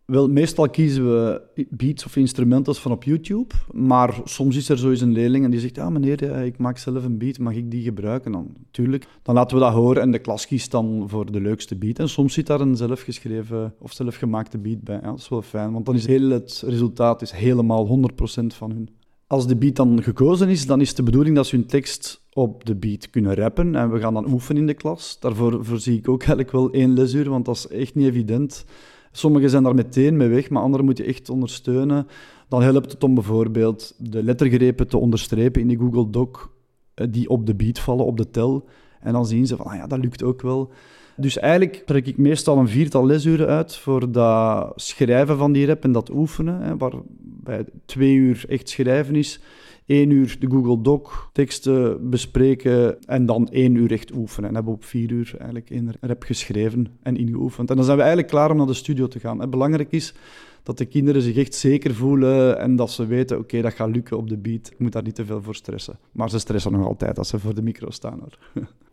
Wel, 0.04 0.28
meestal 0.28 0.68
kiezen 0.68 1.04
we 1.04 1.42
beats 1.70 2.04
of 2.04 2.16
instrumentals 2.16 2.78
van 2.80 2.92
op 2.92 3.04
YouTube. 3.04 3.54
Maar 3.72 4.20
soms 4.24 4.56
is 4.56 4.68
er 4.68 4.78
zo 4.78 4.90
eens 4.90 5.00
een 5.00 5.12
leerling 5.12 5.44
en 5.44 5.50
die 5.50 5.60
zegt: 5.60 5.76
Ja, 5.76 5.90
meneer, 5.90 6.22
ik 6.44 6.58
maak 6.58 6.78
zelf 6.78 7.04
een 7.04 7.18
beat, 7.18 7.38
mag 7.38 7.54
ik 7.54 7.70
die 7.70 7.82
gebruiken? 7.82 8.32
Dan, 8.32 8.54
tuurlijk. 8.70 9.06
Dan 9.22 9.34
laten 9.34 9.56
we 9.56 9.62
dat 9.62 9.72
horen 9.72 10.02
en 10.02 10.10
de 10.10 10.18
klas 10.18 10.46
kiest 10.46 10.70
dan 10.70 11.04
voor 11.06 11.32
de 11.32 11.40
leukste 11.40 11.76
beat. 11.76 11.98
En 11.98 12.08
soms 12.08 12.34
zit 12.34 12.46
daar 12.46 12.60
een 12.60 12.76
zelfgeschreven 12.76 13.74
of 13.78 13.92
zelfgemaakte 13.92 14.58
beat 14.58 14.82
bij. 14.82 14.98
Ja, 15.02 15.10
dat 15.10 15.18
is 15.18 15.28
wel 15.28 15.42
fijn, 15.42 15.72
want 15.72 15.86
dan 15.86 15.94
is 15.94 16.06
heel 16.06 16.30
het 16.30 16.62
resultaat 16.66 17.22
is 17.22 17.30
helemaal 17.30 18.10
100% 18.12 18.46
van 18.46 18.70
hun. 18.70 18.88
Als 19.28 19.46
de 19.46 19.56
beat 19.56 19.76
dan 19.76 20.02
gekozen 20.02 20.48
is, 20.48 20.66
dan 20.66 20.80
is 20.80 20.94
de 20.94 21.02
bedoeling 21.02 21.36
dat 21.36 21.46
ze 21.46 21.56
hun 21.56 21.66
tekst 21.66 22.22
op 22.32 22.64
de 22.64 22.76
beat 22.76 23.10
kunnen 23.10 23.34
rappen. 23.34 23.74
En 23.74 23.90
we 23.90 24.00
gaan 24.00 24.14
dan 24.14 24.32
oefenen 24.32 24.60
in 24.60 24.66
de 24.66 24.74
klas. 24.74 25.16
Daarvoor 25.20 25.80
zie 25.80 25.98
ik 25.98 26.08
ook 26.08 26.18
eigenlijk 26.18 26.50
wel 26.50 26.70
één 26.70 26.92
lesuur, 26.92 27.30
want 27.30 27.44
dat 27.44 27.56
is 27.56 27.68
echt 27.68 27.94
niet 27.94 28.06
evident. 28.06 28.64
Sommigen 29.12 29.50
zijn 29.50 29.62
daar 29.62 29.74
meteen 29.74 30.16
mee 30.16 30.28
weg, 30.28 30.50
maar 30.50 30.62
anderen 30.62 30.84
moet 30.84 30.98
je 30.98 31.04
echt 31.04 31.30
ondersteunen. 31.30 32.06
Dan 32.48 32.62
helpt 32.62 32.92
het 32.92 33.04
om 33.04 33.14
bijvoorbeeld 33.14 33.94
de 33.98 34.22
lettergrepen 34.22 34.88
te 34.88 34.98
onderstrepen 34.98 35.60
in 35.60 35.68
die 35.68 35.78
Google 35.78 36.10
Doc, 36.10 36.46
eh, 36.94 37.06
die 37.10 37.28
op 37.28 37.46
de 37.46 37.54
beat 37.54 37.78
vallen, 37.78 38.04
op 38.04 38.16
de 38.16 38.30
tel. 38.30 38.68
En 39.00 39.12
dan 39.12 39.26
zien 39.26 39.46
ze 39.46 39.56
van, 39.56 39.66
ah 39.66 39.74
ja, 39.74 39.86
dat 39.86 39.98
lukt 39.98 40.22
ook 40.22 40.42
wel. 40.42 40.72
Dus 41.18 41.38
eigenlijk 41.38 41.82
trek 41.86 42.06
ik 42.06 42.16
meestal 42.16 42.58
een 42.58 42.68
viertal 42.68 43.06
lesuren 43.06 43.46
uit 43.46 43.76
voor 43.76 44.12
dat 44.12 44.72
schrijven 44.76 45.38
van 45.38 45.52
die 45.52 45.66
rap 45.66 45.84
en 45.84 45.92
dat 45.92 46.10
oefenen, 46.10 46.60
hè, 46.60 46.76
waarbij 46.76 47.64
twee 47.84 48.14
uur 48.14 48.44
echt 48.48 48.68
schrijven 48.68 49.16
is 49.16 49.40
één 49.88 50.10
uur 50.10 50.36
de 50.38 50.50
Google 50.50 50.80
Doc 50.80 51.28
teksten 51.32 52.10
bespreken 52.10 53.02
en 53.04 53.26
dan 53.26 53.48
één 53.48 53.74
uur 53.74 53.92
echt 53.92 54.12
oefenen. 54.12 54.48
En 54.48 54.54
hebben 54.54 54.72
we 54.72 54.78
op 54.78 54.84
vier 54.84 55.10
uur 55.10 55.34
eigenlijk 55.36 55.70
één 55.70 55.94
rap 56.00 56.22
geschreven 56.22 56.86
en 57.02 57.16
ingeoefend. 57.16 57.70
En 57.70 57.76
dan 57.76 57.84
zijn 57.84 57.96
we 57.96 58.02
eigenlijk 58.02 58.32
klaar 58.32 58.50
om 58.50 58.56
naar 58.56 58.66
de 58.66 58.74
studio 58.74 59.08
te 59.08 59.18
gaan. 59.18 59.40
Het 59.40 59.50
belangrijk 59.50 59.92
is 59.92 60.14
dat 60.62 60.78
de 60.78 60.84
kinderen 60.84 61.22
zich 61.22 61.36
echt 61.36 61.54
zeker 61.54 61.94
voelen 61.94 62.58
en 62.58 62.76
dat 62.76 62.90
ze 62.90 63.06
weten, 63.06 63.38
oké, 63.38 63.62
dat 63.62 63.72
gaat 63.72 63.90
lukken 63.90 64.16
op 64.16 64.28
de 64.28 64.36
beat. 64.36 64.70
Ik 64.70 64.78
moet 64.78 64.92
daar 64.92 65.02
niet 65.02 65.14
te 65.14 65.24
veel 65.24 65.42
voor 65.42 65.54
stressen. 65.54 65.98
Maar 66.12 66.30
ze 66.30 66.38
stressen 66.38 66.72
nog 66.72 66.86
altijd 66.86 67.18
als 67.18 67.28
ze 67.28 67.38
voor 67.38 67.54
de 67.54 67.62
micro 67.62 67.90
staan. 67.90 68.18
Hoor. 68.20 68.64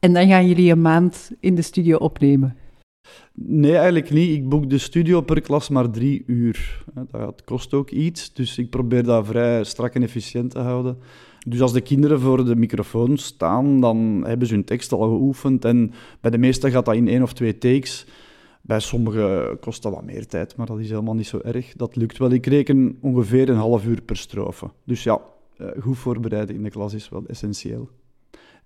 En 0.00 0.12
dan 0.12 0.28
gaan 0.28 0.48
jullie 0.48 0.70
een 0.70 0.80
maand 0.80 1.30
in 1.40 1.54
de 1.54 1.62
studio 1.62 1.96
opnemen? 1.96 2.56
Nee, 3.34 3.74
eigenlijk 3.74 4.10
niet. 4.10 4.30
Ik 4.30 4.48
boek 4.48 4.70
de 4.70 4.78
studio 4.78 5.20
per 5.20 5.40
klas 5.40 5.68
maar 5.68 5.90
drie 5.90 6.22
uur. 6.26 6.84
Dat 7.10 7.44
kost 7.44 7.74
ook 7.74 7.90
iets, 7.90 8.32
dus 8.32 8.58
ik 8.58 8.70
probeer 8.70 9.02
dat 9.02 9.26
vrij 9.26 9.64
strak 9.64 9.94
en 9.94 10.02
efficiënt 10.02 10.50
te 10.50 10.58
houden. 10.58 10.98
Dus 11.48 11.60
als 11.60 11.72
de 11.72 11.80
kinderen 11.80 12.20
voor 12.20 12.44
de 12.44 12.56
microfoon 12.56 13.16
staan, 13.16 13.80
dan 13.80 14.22
hebben 14.26 14.48
ze 14.48 14.54
hun 14.54 14.64
tekst 14.64 14.92
al 14.92 15.00
geoefend. 15.00 15.64
En 15.64 15.92
bij 16.20 16.30
de 16.30 16.38
meesten 16.38 16.70
gaat 16.70 16.84
dat 16.84 16.94
in 16.94 17.08
één 17.08 17.22
of 17.22 17.32
twee 17.32 17.58
takes. 17.58 18.06
Bij 18.62 18.80
sommigen 18.80 19.58
kost 19.60 19.82
dat 19.82 19.92
wat 19.92 20.04
meer 20.04 20.26
tijd, 20.26 20.56
maar 20.56 20.66
dat 20.66 20.78
is 20.78 20.90
helemaal 20.90 21.14
niet 21.14 21.26
zo 21.26 21.38
erg. 21.38 21.72
Dat 21.76 21.96
lukt 21.96 22.18
wel. 22.18 22.30
Ik 22.30 22.46
reken 22.46 22.98
ongeveer 23.00 23.48
een 23.48 23.56
half 23.56 23.84
uur 23.84 24.02
per 24.02 24.16
strofe. 24.16 24.70
Dus 24.84 25.02
ja, 25.02 25.20
eh, 25.56 25.66
goed 25.80 25.98
voorbereiden 25.98 26.54
in 26.54 26.62
de 26.62 26.70
klas 26.70 26.94
is 26.94 27.08
wel 27.08 27.24
essentieel. 27.26 27.88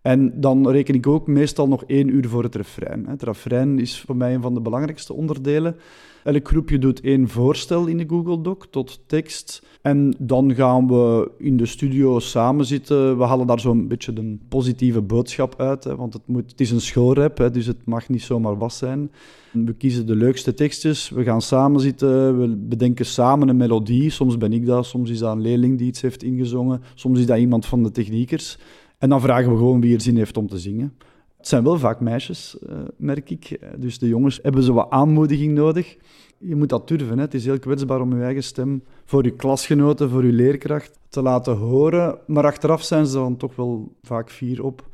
En 0.02 0.40
dan 0.40 0.68
reken 0.71 0.94
ik 0.94 1.06
ook 1.06 1.26
meestal 1.26 1.68
nog 1.68 1.85
één 1.85 2.09
uur 2.09 2.28
voor 2.28 2.42
het 2.42 2.54
refrein. 2.54 3.06
Het 3.06 3.23
refrein 3.23 3.78
is 3.78 4.00
voor 4.00 4.16
mij 4.16 4.35
een 4.35 4.42
van 4.42 4.54
de 4.54 4.61
belangrijkste 4.61 5.12
onderdelen. 5.12 5.76
Elk 6.25 6.49
groepje 6.49 6.78
doet 6.78 7.00
één 7.00 7.28
voorstel 7.28 7.87
in 7.87 7.97
de 7.99 8.04
Google 8.09 8.40
Doc 8.40 8.56
tot 8.71 9.00
tekst. 9.06 9.62
En 9.82 10.14
dan 10.18 10.54
gaan 10.54 10.87
we 10.87 11.30
in 11.38 11.56
de 11.56 11.66
studio 11.66 12.18
samen 12.18 12.64
zitten. 12.64 13.18
We 13.18 13.25
halen 13.25 13.47
daar 13.47 13.61
zo'n 13.61 13.88
beetje 13.88 14.12
een 14.16 14.40
positieve 14.49 15.00
boodschap 15.00 15.61
uit. 15.61 15.85
Want 15.85 16.12
het, 16.12 16.23
moet, 16.26 16.50
het 16.50 16.61
is 16.61 16.71
een 16.71 16.80
schoolrap, 16.80 17.49
dus 17.52 17.66
het 17.66 17.87
mag 17.87 18.09
niet 18.09 18.23
zomaar 18.23 18.59
was 18.59 18.78
zijn. 18.78 19.11
We 19.52 19.75
kiezen 19.75 20.06
de 20.06 20.16
leukste 20.16 20.54
tekstjes. 20.54 21.09
We 21.09 21.23
gaan 21.23 21.42
samen 21.42 21.80
zitten. 21.80 22.40
We 22.40 22.56
bedenken 22.56 23.06
samen 23.06 23.49
een 23.49 23.56
melodie. 23.56 24.11
Soms 24.11 24.38
ben 24.38 24.52
ik 24.52 24.66
dat, 24.66 24.87
soms 24.87 25.11
is 25.11 25.18
dat 25.18 25.32
een 25.32 25.40
leerling 25.40 25.78
die 25.78 25.87
iets 25.87 26.00
heeft 26.00 26.23
ingezongen. 26.23 26.82
Soms 26.94 27.18
is 27.18 27.26
dat 27.26 27.38
iemand 27.38 27.66
van 27.66 27.82
de 27.82 27.90
techniekers. 27.90 28.59
En 29.02 29.09
dan 29.09 29.21
vragen 29.21 29.50
we 29.50 29.56
gewoon 29.56 29.80
wie 29.80 29.94
er 29.94 30.00
zin 30.00 30.16
heeft 30.16 30.37
om 30.37 30.47
te 30.49 30.59
zingen. 30.59 30.94
Het 31.37 31.49
zijn 31.49 31.62
wel 31.64 31.78
vaak 31.78 32.00
meisjes, 32.00 32.56
uh, 32.68 32.76
merk 32.97 33.30
ik. 33.30 33.59
Dus 33.76 33.99
de 33.99 34.09
jongens 34.09 34.38
hebben 34.42 34.62
zo 34.62 34.73
wat 34.73 34.90
aanmoediging 34.90 35.54
nodig. 35.54 35.97
Je 36.38 36.56
moet 36.56 36.68
dat 36.68 36.88
durven. 36.88 37.16
Hè. 37.16 37.25
Het 37.25 37.35
is 37.35 37.44
heel 37.44 37.59
kwetsbaar 37.59 38.00
om 38.00 38.16
je 38.16 38.23
eigen 38.23 38.42
stem 38.42 38.82
voor 39.04 39.25
je 39.25 39.30
klasgenoten, 39.30 40.11
voor 40.11 40.25
je 40.25 40.32
leerkracht 40.32 40.99
te 41.09 41.23
laten 41.23 41.56
horen. 41.56 42.18
Maar 42.26 42.44
achteraf 42.44 42.82
zijn 42.82 43.06
ze 43.06 43.14
dan 43.14 43.37
toch 43.37 43.56
wel 43.56 43.92
vaak 44.02 44.30
fier 44.30 44.64
op. 44.64 44.88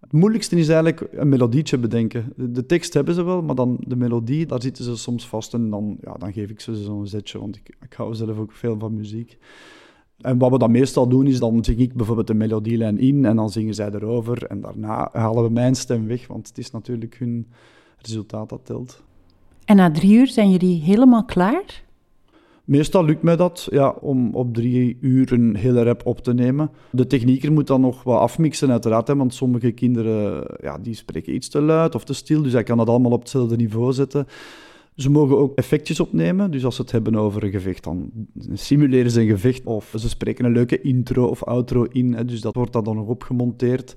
Het 0.00 0.12
moeilijkste 0.12 0.56
is 0.56 0.68
eigenlijk 0.68 1.08
een 1.12 1.28
melodietje 1.28 1.78
bedenken. 1.78 2.32
De 2.36 2.66
tekst 2.66 2.94
hebben 2.94 3.14
ze 3.14 3.22
wel, 3.22 3.42
maar 3.42 3.54
dan 3.54 3.76
de 3.86 3.96
melodie, 3.96 4.46
daar 4.46 4.62
zitten 4.62 4.84
ze 4.84 4.96
soms 4.96 5.28
vast. 5.28 5.54
En 5.54 5.70
dan, 5.70 5.96
ja, 6.00 6.12
dan 6.12 6.32
geef 6.32 6.50
ik 6.50 6.60
ze 6.60 6.74
zo'n 6.74 7.06
zetje, 7.06 7.38
want 7.38 7.56
ik, 7.56 7.76
ik 7.82 7.92
hou 7.92 8.14
zelf 8.14 8.38
ook 8.38 8.52
veel 8.52 8.78
van 8.78 8.94
muziek. 8.94 9.38
En 10.22 10.38
wat 10.38 10.50
we 10.50 10.58
dan 10.58 10.70
meestal 10.70 11.08
doen, 11.08 11.26
is 11.26 11.38
dan 11.38 11.64
zing 11.64 11.78
ik 11.78 11.94
bijvoorbeeld 11.94 12.26
de 12.26 12.34
melodielijn 12.34 12.98
in 12.98 13.24
en 13.24 13.36
dan 13.36 13.50
zingen 13.50 13.74
zij 13.74 13.90
erover. 13.90 14.46
En 14.46 14.60
daarna 14.60 15.08
halen 15.12 15.44
we 15.44 15.50
mijn 15.50 15.74
stem 15.74 16.06
weg, 16.06 16.26
want 16.26 16.48
het 16.48 16.58
is 16.58 16.70
natuurlijk 16.70 17.16
hun 17.18 17.46
resultaat 17.98 18.48
dat 18.48 18.60
telt. 18.64 19.02
En 19.64 19.76
na 19.76 19.90
drie 19.90 20.14
uur 20.14 20.26
zijn 20.26 20.50
jullie 20.50 20.80
helemaal 20.80 21.24
klaar? 21.24 21.82
Meestal 22.64 23.04
lukt 23.04 23.22
mij 23.22 23.36
dat 23.36 23.68
ja, 23.70 23.88
om 23.90 24.34
op 24.34 24.54
drie 24.54 24.96
uur 25.00 25.32
een 25.32 25.56
hele 25.56 25.82
rap 25.82 26.06
op 26.06 26.18
te 26.18 26.34
nemen. 26.34 26.70
De 26.90 27.06
technieker 27.06 27.52
moet 27.52 27.66
dan 27.66 27.80
nog 27.80 28.02
wat 28.02 28.18
afmixen, 28.18 28.70
uiteraard, 28.70 29.06
hè, 29.06 29.16
want 29.16 29.34
sommige 29.34 29.70
kinderen 29.70 30.46
ja, 30.60 30.78
die 30.78 30.94
spreken 30.94 31.34
iets 31.34 31.48
te 31.48 31.60
luid 31.60 31.94
of 31.94 32.04
te 32.04 32.14
stil, 32.14 32.42
dus 32.42 32.52
hij 32.52 32.62
kan 32.62 32.76
dat 32.76 32.88
allemaal 32.88 33.12
op 33.12 33.20
hetzelfde 33.20 33.56
niveau 33.56 33.92
zetten. 33.92 34.26
Ze 34.96 35.10
mogen 35.10 35.38
ook 35.38 35.56
effectjes 35.56 36.00
opnemen. 36.00 36.50
Dus 36.50 36.64
als 36.64 36.76
ze 36.76 36.82
het 36.82 36.90
hebben 36.90 37.14
over 37.14 37.44
een 37.44 37.50
gevecht, 37.50 37.84
dan 37.84 38.10
simuleren 38.52 39.10
ze 39.10 39.20
een 39.20 39.26
gevecht. 39.26 39.64
Of 39.64 39.94
ze 39.96 40.08
spreken 40.08 40.44
een 40.44 40.52
leuke 40.52 40.80
intro 40.80 41.26
of 41.26 41.44
outro 41.44 41.84
in. 41.84 42.14
Hè, 42.14 42.24
dus 42.24 42.40
dat 42.40 42.54
wordt 42.54 42.72
dan 42.72 42.84
nog 42.84 43.06
opgemonteerd. 43.06 43.96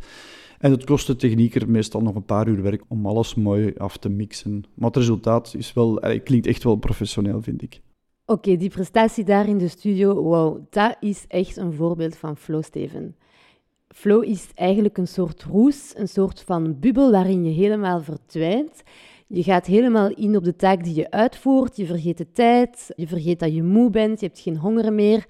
En 0.60 0.72
het 0.72 0.84
kost 0.84 1.08
de 1.08 1.16
technieker 1.16 1.70
meestal 1.70 2.02
nog 2.02 2.16
een 2.16 2.26
paar 2.26 2.48
uur 2.48 2.62
werk 2.62 2.84
om 2.88 3.06
alles 3.06 3.36
mooi 3.36 3.74
af 3.78 3.98
te 3.98 4.10
mixen. 4.10 4.64
Maar 4.74 4.88
het 4.88 4.98
resultaat 4.98 5.54
is 5.58 5.74
wel, 5.74 6.00
eh, 6.00 6.24
klinkt 6.24 6.48
echt 6.48 6.64
wel 6.64 6.76
professioneel, 6.76 7.42
vind 7.42 7.62
ik. 7.62 7.82
Oké, 8.26 8.56
die 8.56 8.70
prestatie 8.70 9.24
daar 9.24 9.48
in 9.48 9.58
de 9.58 9.68
studio, 9.68 10.24
wow, 10.24 10.66
dat 10.70 10.98
is 11.00 11.26
echt 11.28 11.58
een 11.58 11.74
voorbeeld 11.74 12.16
van 12.16 12.38
flow, 12.38 12.64
Steven. 12.64 13.16
Flow 13.88 14.24
is 14.24 14.48
eigenlijk 14.54 14.98
een 14.98 15.08
soort 15.08 15.44
roes, 15.44 15.94
een 15.96 16.08
soort 16.08 16.42
van 16.42 16.80
bubbel 16.80 17.12
waarin 17.12 17.44
je 17.46 17.52
helemaal 17.52 18.02
verdwijnt. 18.02 18.84
Je 19.28 19.44
gaat 19.44 19.66
helemaal 19.66 20.10
in 20.10 20.36
op 20.36 20.44
de 20.44 20.56
taak 20.56 20.84
die 20.84 20.96
je 20.96 21.12
uitvoert. 21.12 21.78
Je 21.78 21.86
vergeet 21.86 22.18
de 22.18 22.32
tijd. 22.32 22.92
Je 22.96 23.08
vergeet 23.08 23.40
dat 23.40 23.54
je 23.54 23.64
moe 23.64 23.90
bent. 23.90 24.20
Je 24.20 24.26
hebt 24.26 24.40
geen 24.40 24.58
honger 24.58 24.94
meer. 24.94 25.26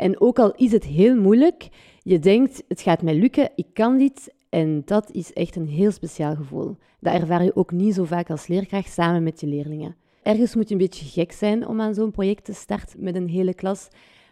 En 0.00 0.20
ook 0.20 0.38
al 0.38 0.52
is 0.56 0.72
het 0.72 0.84
heel 0.84 1.16
moeilijk, 1.16 1.68
je 2.02 2.18
denkt: 2.18 2.62
het 2.68 2.80
gaat 2.80 3.02
mij 3.02 3.14
lukken, 3.14 3.50
ik 3.54 3.66
kan 3.72 3.98
dit. 3.98 4.34
En 4.48 4.82
dat 4.84 5.10
is 5.10 5.32
echt 5.32 5.56
een 5.56 5.68
heel 5.68 5.90
speciaal 5.90 6.34
gevoel. 6.34 6.76
Dat 7.00 7.14
ervaar 7.14 7.44
je 7.44 7.56
ook 7.56 7.72
niet 7.72 7.94
zo 7.94 8.04
vaak 8.04 8.30
als 8.30 8.46
leerkracht 8.46 8.92
samen 8.92 9.22
met 9.22 9.40
je 9.40 9.46
leerlingen. 9.46 9.96
Ergens 10.22 10.54
moet 10.54 10.68
je 10.68 10.74
een 10.74 10.80
beetje 10.80 11.06
gek 11.06 11.32
zijn 11.32 11.66
om 11.66 11.80
aan 11.80 11.94
zo'n 11.94 12.10
project 12.10 12.44
te 12.44 12.54
starten 12.54 13.02
met 13.02 13.14
een 13.14 13.28
hele 13.28 13.54
klas. 13.54 13.88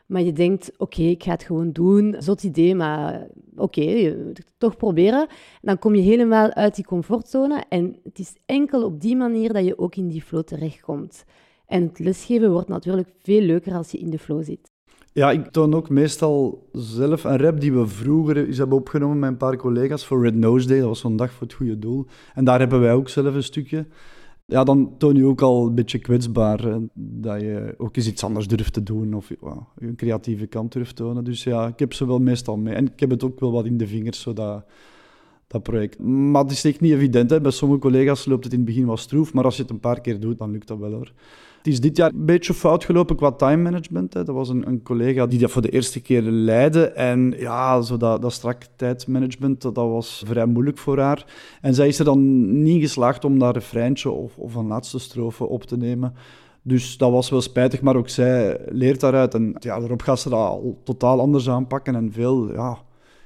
Maar 0.08 0.22
je 0.22 0.32
denkt, 0.32 0.72
oké, 0.76 1.02
ik 1.02 1.22
ga 1.22 1.30
het 1.30 1.42
gewoon 1.42 1.72
doen. 1.72 2.14
Zot 2.18 2.42
idee, 2.42 2.74
maar 2.74 3.26
oké, 3.56 3.80
okay, 3.80 4.16
toch 4.58 4.76
proberen. 4.76 5.26
Dan 5.62 5.78
kom 5.78 5.94
je 5.94 6.02
helemaal 6.02 6.52
uit 6.52 6.74
die 6.74 6.84
comfortzone. 6.84 7.64
En 7.68 7.96
het 8.02 8.18
is 8.18 8.34
enkel 8.46 8.84
op 8.84 9.00
die 9.00 9.16
manier 9.16 9.52
dat 9.52 9.64
je 9.64 9.78
ook 9.78 9.96
in 9.96 10.08
die 10.08 10.22
flow 10.22 10.42
terechtkomt. 10.42 11.24
En 11.66 11.82
het 11.82 11.98
lesgeven 11.98 12.52
wordt 12.52 12.68
natuurlijk 12.68 13.08
veel 13.22 13.40
leuker 13.40 13.74
als 13.74 13.90
je 13.90 13.98
in 13.98 14.10
de 14.10 14.18
flow 14.18 14.44
zit. 14.44 14.70
Ja, 15.12 15.30
ik 15.30 15.46
toon 15.46 15.74
ook 15.74 15.88
meestal 15.88 16.68
zelf 16.72 17.24
een 17.24 17.38
rap 17.38 17.60
die 17.60 17.72
we 17.72 17.86
vroeger 17.86 18.46
eens 18.46 18.58
hebben 18.58 18.78
opgenomen 18.78 19.18
met 19.18 19.30
een 19.30 19.36
paar 19.36 19.56
collega's 19.56 20.06
voor 20.06 20.22
Red 20.22 20.34
Nose 20.34 20.66
Day. 20.66 20.78
Dat 20.78 20.88
was 20.88 21.00
zo'n 21.00 21.16
dag 21.16 21.32
voor 21.32 21.46
het 21.46 21.56
goede 21.56 21.78
doel. 21.78 22.06
En 22.34 22.44
daar 22.44 22.58
hebben 22.58 22.80
wij 22.80 22.92
ook 22.92 23.08
zelf 23.08 23.34
een 23.34 23.42
stukje 23.42 23.86
ja, 24.50 24.64
dan 24.64 24.94
toon 24.98 25.14
je 25.14 25.24
ook 25.24 25.42
al 25.42 25.66
een 25.66 25.74
beetje 25.74 25.98
kwetsbaar. 25.98 26.78
Dat 26.94 27.40
je 27.40 27.74
ook 27.78 27.96
eens 27.96 28.06
iets 28.06 28.24
anders 28.24 28.46
durft 28.46 28.72
te 28.72 28.82
doen 28.82 29.14
of 29.14 29.28
je 29.28 29.94
creatieve 29.96 30.46
kant 30.46 30.72
durft 30.72 30.96
tonen. 30.96 31.24
Dus 31.24 31.44
ja, 31.44 31.66
ik 31.66 31.78
heb 31.78 31.92
ze 31.92 32.06
wel 32.06 32.18
meestal 32.18 32.56
mee. 32.56 32.74
En 32.74 32.86
ik 32.86 33.00
heb 33.00 33.10
het 33.10 33.24
ook 33.24 33.40
wel 33.40 33.52
wat 33.52 33.64
in 33.64 33.76
de 33.76 33.86
vingers, 33.86 34.20
zo 34.20 34.32
dat, 34.32 34.64
dat 35.46 35.62
project. 35.62 35.98
Maar 35.98 36.42
het 36.42 36.52
is 36.52 36.64
echt 36.64 36.80
niet 36.80 36.92
evident. 36.92 37.30
Hè. 37.30 37.40
Bij 37.40 37.50
sommige 37.50 37.80
collega's 37.80 38.26
loopt 38.26 38.44
het 38.44 38.52
in 38.52 38.58
het 38.58 38.68
begin 38.68 38.86
wat 38.86 38.98
stroef, 38.98 39.32
maar 39.32 39.44
als 39.44 39.56
je 39.56 39.62
het 39.62 39.70
een 39.70 39.80
paar 39.80 40.00
keer 40.00 40.20
doet, 40.20 40.38
dan 40.38 40.50
lukt 40.50 40.68
dat 40.68 40.78
wel 40.78 40.92
hoor. 40.92 41.12
Het 41.58 41.66
is 41.66 41.80
dit 41.80 41.96
jaar 41.96 42.10
een 42.10 42.24
beetje 42.24 42.54
fout 42.54 42.84
gelopen 42.84 43.16
qua 43.16 43.32
time 43.32 43.62
management. 43.62 44.14
Hè. 44.14 44.24
Dat 44.24 44.34
was 44.34 44.48
een, 44.48 44.66
een, 44.66 44.82
collega 44.82 45.26
die 45.26 45.38
dat 45.38 45.50
voor 45.50 45.62
de 45.62 45.70
eerste 45.70 46.00
keer 46.00 46.22
leidde. 46.22 46.84
En 46.86 47.34
ja, 47.38 47.80
zo 47.82 47.96
dat, 47.96 48.22
dat 48.22 48.32
strak 48.32 48.62
tijdmanagement, 48.76 49.62
dat, 49.62 49.74
was 49.74 50.22
vrij 50.26 50.46
moeilijk 50.46 50.78
voor 50.78 50.98
haar. 50.98 51.26
En 51.60 51.74
zij 51.74 51.88
is 51.88 51.98
er 51.98 52.04
dan 52.04 52.62
niet 52.62 52.80
geslaagd 52.80 53.24
om 53.24 53.38
daar 53.38 53.48
een 53.48 53.54
refreintje 53.54 54.10
of, 54.10 54.38
of 54.38 54.54
een 54.54 54.66
laatste 54.66 54.98
strofe 54.98 55.44
op 55.44 55.64
te 55.64 55.76
nemen. 55.76 56.14
Dus 56.62 56.96
dat 56.96 57.10
was 57.10 57.30
wel 57.30 57.40
spijtig, 57.40 57.80
maar 57.80 57.96
ook 57.96 58.08
zij 58.08 58.60
leert 58.68 59.00
daaruit. 59.00 59.34
En 59.34 59.54
ja, 59.58 59.78
daarop 59.78 60.02
gaat 60.02 60.20
ze 60.20 60.28
dat 60.28 60.38
al 60.38 60.80
totaal 60.84 61.20
anders 61.20 61.48
aanpakken 61.48 61.94
en 61.94 62.12
veel, 62.12 62.52
ja, 62.52 62.78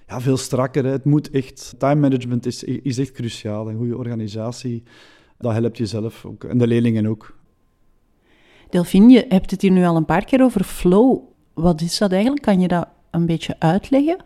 ja, 0.06 0.20
veel 0.20 0.36
strakker. 0.36 0.84
Het 0.84 1.04
moet 1.04 1.30
echt... 1.30 1.74
Time 1.78 2.00
management 2.00 2.46
is, 2.46 2.64
is 2.64 2.98
echt 2.98 3.12
cruciaal. 3.12 3.68
Een 3.68 3.76
goede 3.76 3.96
organisatie, 3.96 4.82
dat 5.38 5.52
helpt 5.52 5.78
jezelf 5.78 6.24
ook. 6.24 6.44
En 6.44 6.58
de 6.58 6.66
leerlingen 6.66 7.06
ook. 7.06 7.40
Delphine, 8.72 9.12
je 9.12 9.24
hebt 9.28 9.50
het 9.50 9.62
hier 9.62 9.70
nu 9.70 9.84
al 9.84 9.96
een 9.96 10.04
paar 10.04 10.24
keer 10.24 10.42
over 10.42 10.64
flow. 10.64 11.18
Wat 11.54 11.80
is 11.80 11.98
dat 11.98 12.12
eigenlijk? 12.12 12.42
Kan 12.42 12.60
je 12.60 12.68
dat 12.68 12.88
een 13.10 13.26
beetje 13.26 13.56
uitleggen? 13.58 14.16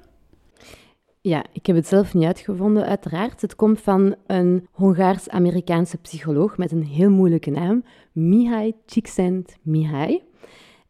Ja, 1.21 1.45
ik 1.53 1.67
heb 1.67 1.77
het 1.77 1.87
zelf 1.87 2.15
niet 2.15 2.25
uitgevonden, 2.25 2.87
uiteraard. 2.87 3.41
Het 3.41 3.57
komt 3.57 3.81
van 3.81 4.15
een 4.27 4.69
Hongaars-Amerikaanse 4.73 5.97
psycholoog 5.97 6.57
met 6.57 6.73
een 6.73 6.85
heel 6.85 7.11
moeilijke 7.11 7.51
naam, 7.51 7.85
Mihai 8.13 8.75
Csikszentmihalyi. 8.87 10.23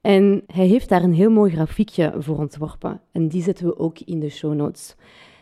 En 0.00 0.42
hij 0.46 0.66
heeft 0.66 0.88
daar 0.88 1.02
een 1.02 1.14
heel 1.14 1.30
mooi 1.30 1.52
grafiekje 1.52 2.14
voor 2.18 2.38
ontworpen. 2.38 3.00
En 3.12 3.28
die 3.28 3.42
zetten 3.42 3.66
we 3.66 3.78
ook 3.78 3.98
in 3.98 4.20
de 4.20 4.30
show 4.30 4.54
notes. 4.54 4.94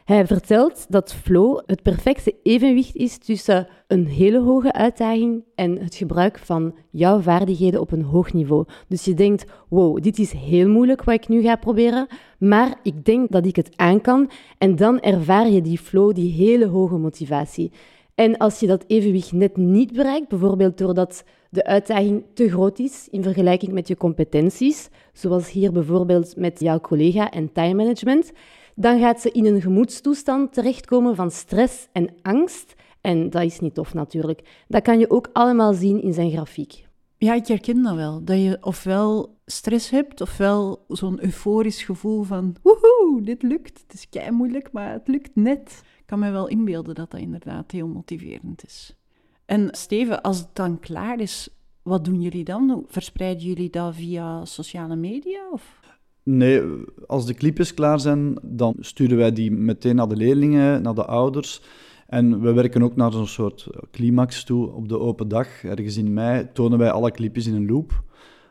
Hij 0.04 0.26
vertelt 0.26 0.86
dat 0.88 1.14
flow 1.14 1.60
het 1.66 1.82
perfecte 1.82 2.34
evenwicht 2.42 2.96
is 2.96 3.18
tussen 3.18 3.68
een 3.86 4.06
hele 4.06 4.40
hoge 4.40 4.72
uitdaging 4.72 5.44
en 5.54 5.78
het 5.78 5.94
gebruik 5.94 6.38
van 6.38 6.74
jouw 6.90 7.20
vaardigheden 7.20 7.80
op 7.80 7.92
een 7.92 8.02
hoog 8.02 8.32
niveau. 8.32 8.64
Dus 8.88 9.04
je 9.04 9.14
denkt, 9.14 9.44
wow, 9.68 10.02
dit 10.02 10.18
is 10.18 10.32
heel 10.32 10.68
moeilijk 10.68 11.04
wat 11.04 11.14
ik 11.14 11.28
nu 11.28 11.42
ga 11.42 11.56
proberen, 11.56 12.06
maar 12.38 12.78
ik 12.82 13.04
denk 13.04 13.30
dat 13.30 13.46
ik 13.46 13.56
het 13.56 13.76
aan 13.76 14.00
kan. 14.00 14.30
En 14.58 14.76
dan 14.76 15.00
ervaar 15.00 15.48
je 15.48 15.60
die 15.60 15.78
flow, 15.78 16.14
die 16.14 16.32
hele 16.32 16.66
hoge 16.66 16.96
motivatie. 16.96 17.72
En 18.14 18.36
als 18.36 18.60
je 18.60 18.66
dat 18.66 18.84
evenwicht 18.86 19.32
net 19.32 19.56
niet 19.56 19.92
bereikt, 19.92 20.28
bijvoorbeeld 20.28 20.78
doordat 20.78 21.24
de 21.50 21.64
uitdaging 21.64 22.24
te 22.34 22.50
groot 22.50 22.78
is 22.78 23.08
in 23.10 23.22
vergelijking 23.22 23.72
met 23.72 23.88
je 23.88 23.96
competenties, 23.96 24.88
zoals 25.12 25.50
hier 25.50 25.72
bijvoorbeeld 25.72 26.36
met 26.36 26.60
jouw 26.60 26.80
collega 26.80 27.30
en 27.30 27.52
time 27.52 27.74
management, 27.74 28.32
dan 28.74 29.00
gaat 29.00 29.20
ze 29.20 29.30
in 29.30 29.46
een 29.46 29.60
gemoedstoestand 29.60 30.52
terechtkomen 30.52 31.14
van 31.16 31.30
stress 31.30 31.88
en 31.92 32.08
angst. 32.22 32.74
En 33.00 33.30
dat 33.30 33.42
is 33.42 33.60
niet 33.60 33.74
tof 33.74 33.94
natuurlijk. 33.94 34.64
Dat 34.68 34.82
kan 34.82 34.98
je 34.98 35.10
ook 35.10 35.28
allemaal 35.32 35.72
zien 35.72 36.02
in 36.02 36.12
zijn 36.12 36.30
grafiek. 36.30 36.86
Ja, 37.18 37.34
ik 37.34 37.46
herken 37.46 37.82
dat 37.82 37.94
wel. 37.94 38.24
Dat 38.24 38.36
je 38.36 38.58
ofwel 38.60 39.38
stress 39.46 39.90
hebt, 39.90 40.20
ofwel 40.20 40.84
zo'n 40.88 41.24
euforisch 41.24 41.82
gevoel 41.82 42.22
van 42.22 42.56
woehoe, 42.62 43.20
dit 43.22 43.42
lukt. 43.42 43.80
Het 43.86 43.94
is 43.94 44.08
kei 44.08 44.30
moeilijk, 44.30 44.72
maar 44.72 44.92
het 44.92 45.08
lukt 45.08 45.34
net. 45.34 45.82
Ik 45.98 46.06
kan 46.06 46.18
me 46.18 46.30
wel 46.30 46.48
inbeelden 46.48 46.94
dat 46.94 47.10
dat 47.10 47.20
inderdaad 47.20 47.70
heel 47.70 47.88
motiverend 47.88 48.64
is. 48.64 48.96
En 49.44 49.68
Steven, 49.70 50.22
als 50.22 50.38
het 50.38 50.48
dan 50.52 50.80
klaar 50.80 51.20
is, 51.20 51.48
wat 51.82 52.04
doen 52.04 52.20
jullie 52.20 52.44
dan? 52.44 52.84
Verspreiden 52.86 53.44
jullie 53.46 53.70
dat 53.70 53.94
via 53.94 54.44
sociale 54.44 54.96
media? 54.96 55.50
Of? 55.50 55.80
Nee, 56.24 56.62
als 57.06 57.26
de 57.26 57.34
clipjes 57.34 57.74
klaar 57.74 58.00
zijn, 58.00 58.38
dan 58.42 58.74
sturen 58.78 59.16
wij 59.16 59.32
die 59.32 59.50
meteen 59.50 59.96
naar 59.96 60.08
de 60.08 60.16
leerlingen, 60.16 60.82
naar 60.82 60.94
de 60.94 61.04
ouders. 61.04 61.62
En 62.06 62.40
we 62.40 62.52
werken 62.52 62.82
ook 62.82 62.96
naar 62.96 63.12
zo'n 63.12 63.26
soort 63.26 63.68
climax 63.90 64.44
toe 64.44 64.72
op 64.72 64.88
de 64.88 64.98
open 64.98 65.28
dag. 65.28 65.64
Ergens 65.64 65.96
in 65.96 66.12
mei 66.12 66.48
tonen 66.52 66.78
wij 66.78 66.90
alle 66.90 67.10
clipjes 67.10 67.46
in 67.46 67.54
een 67.54 67.66
loop. 67.66 68.02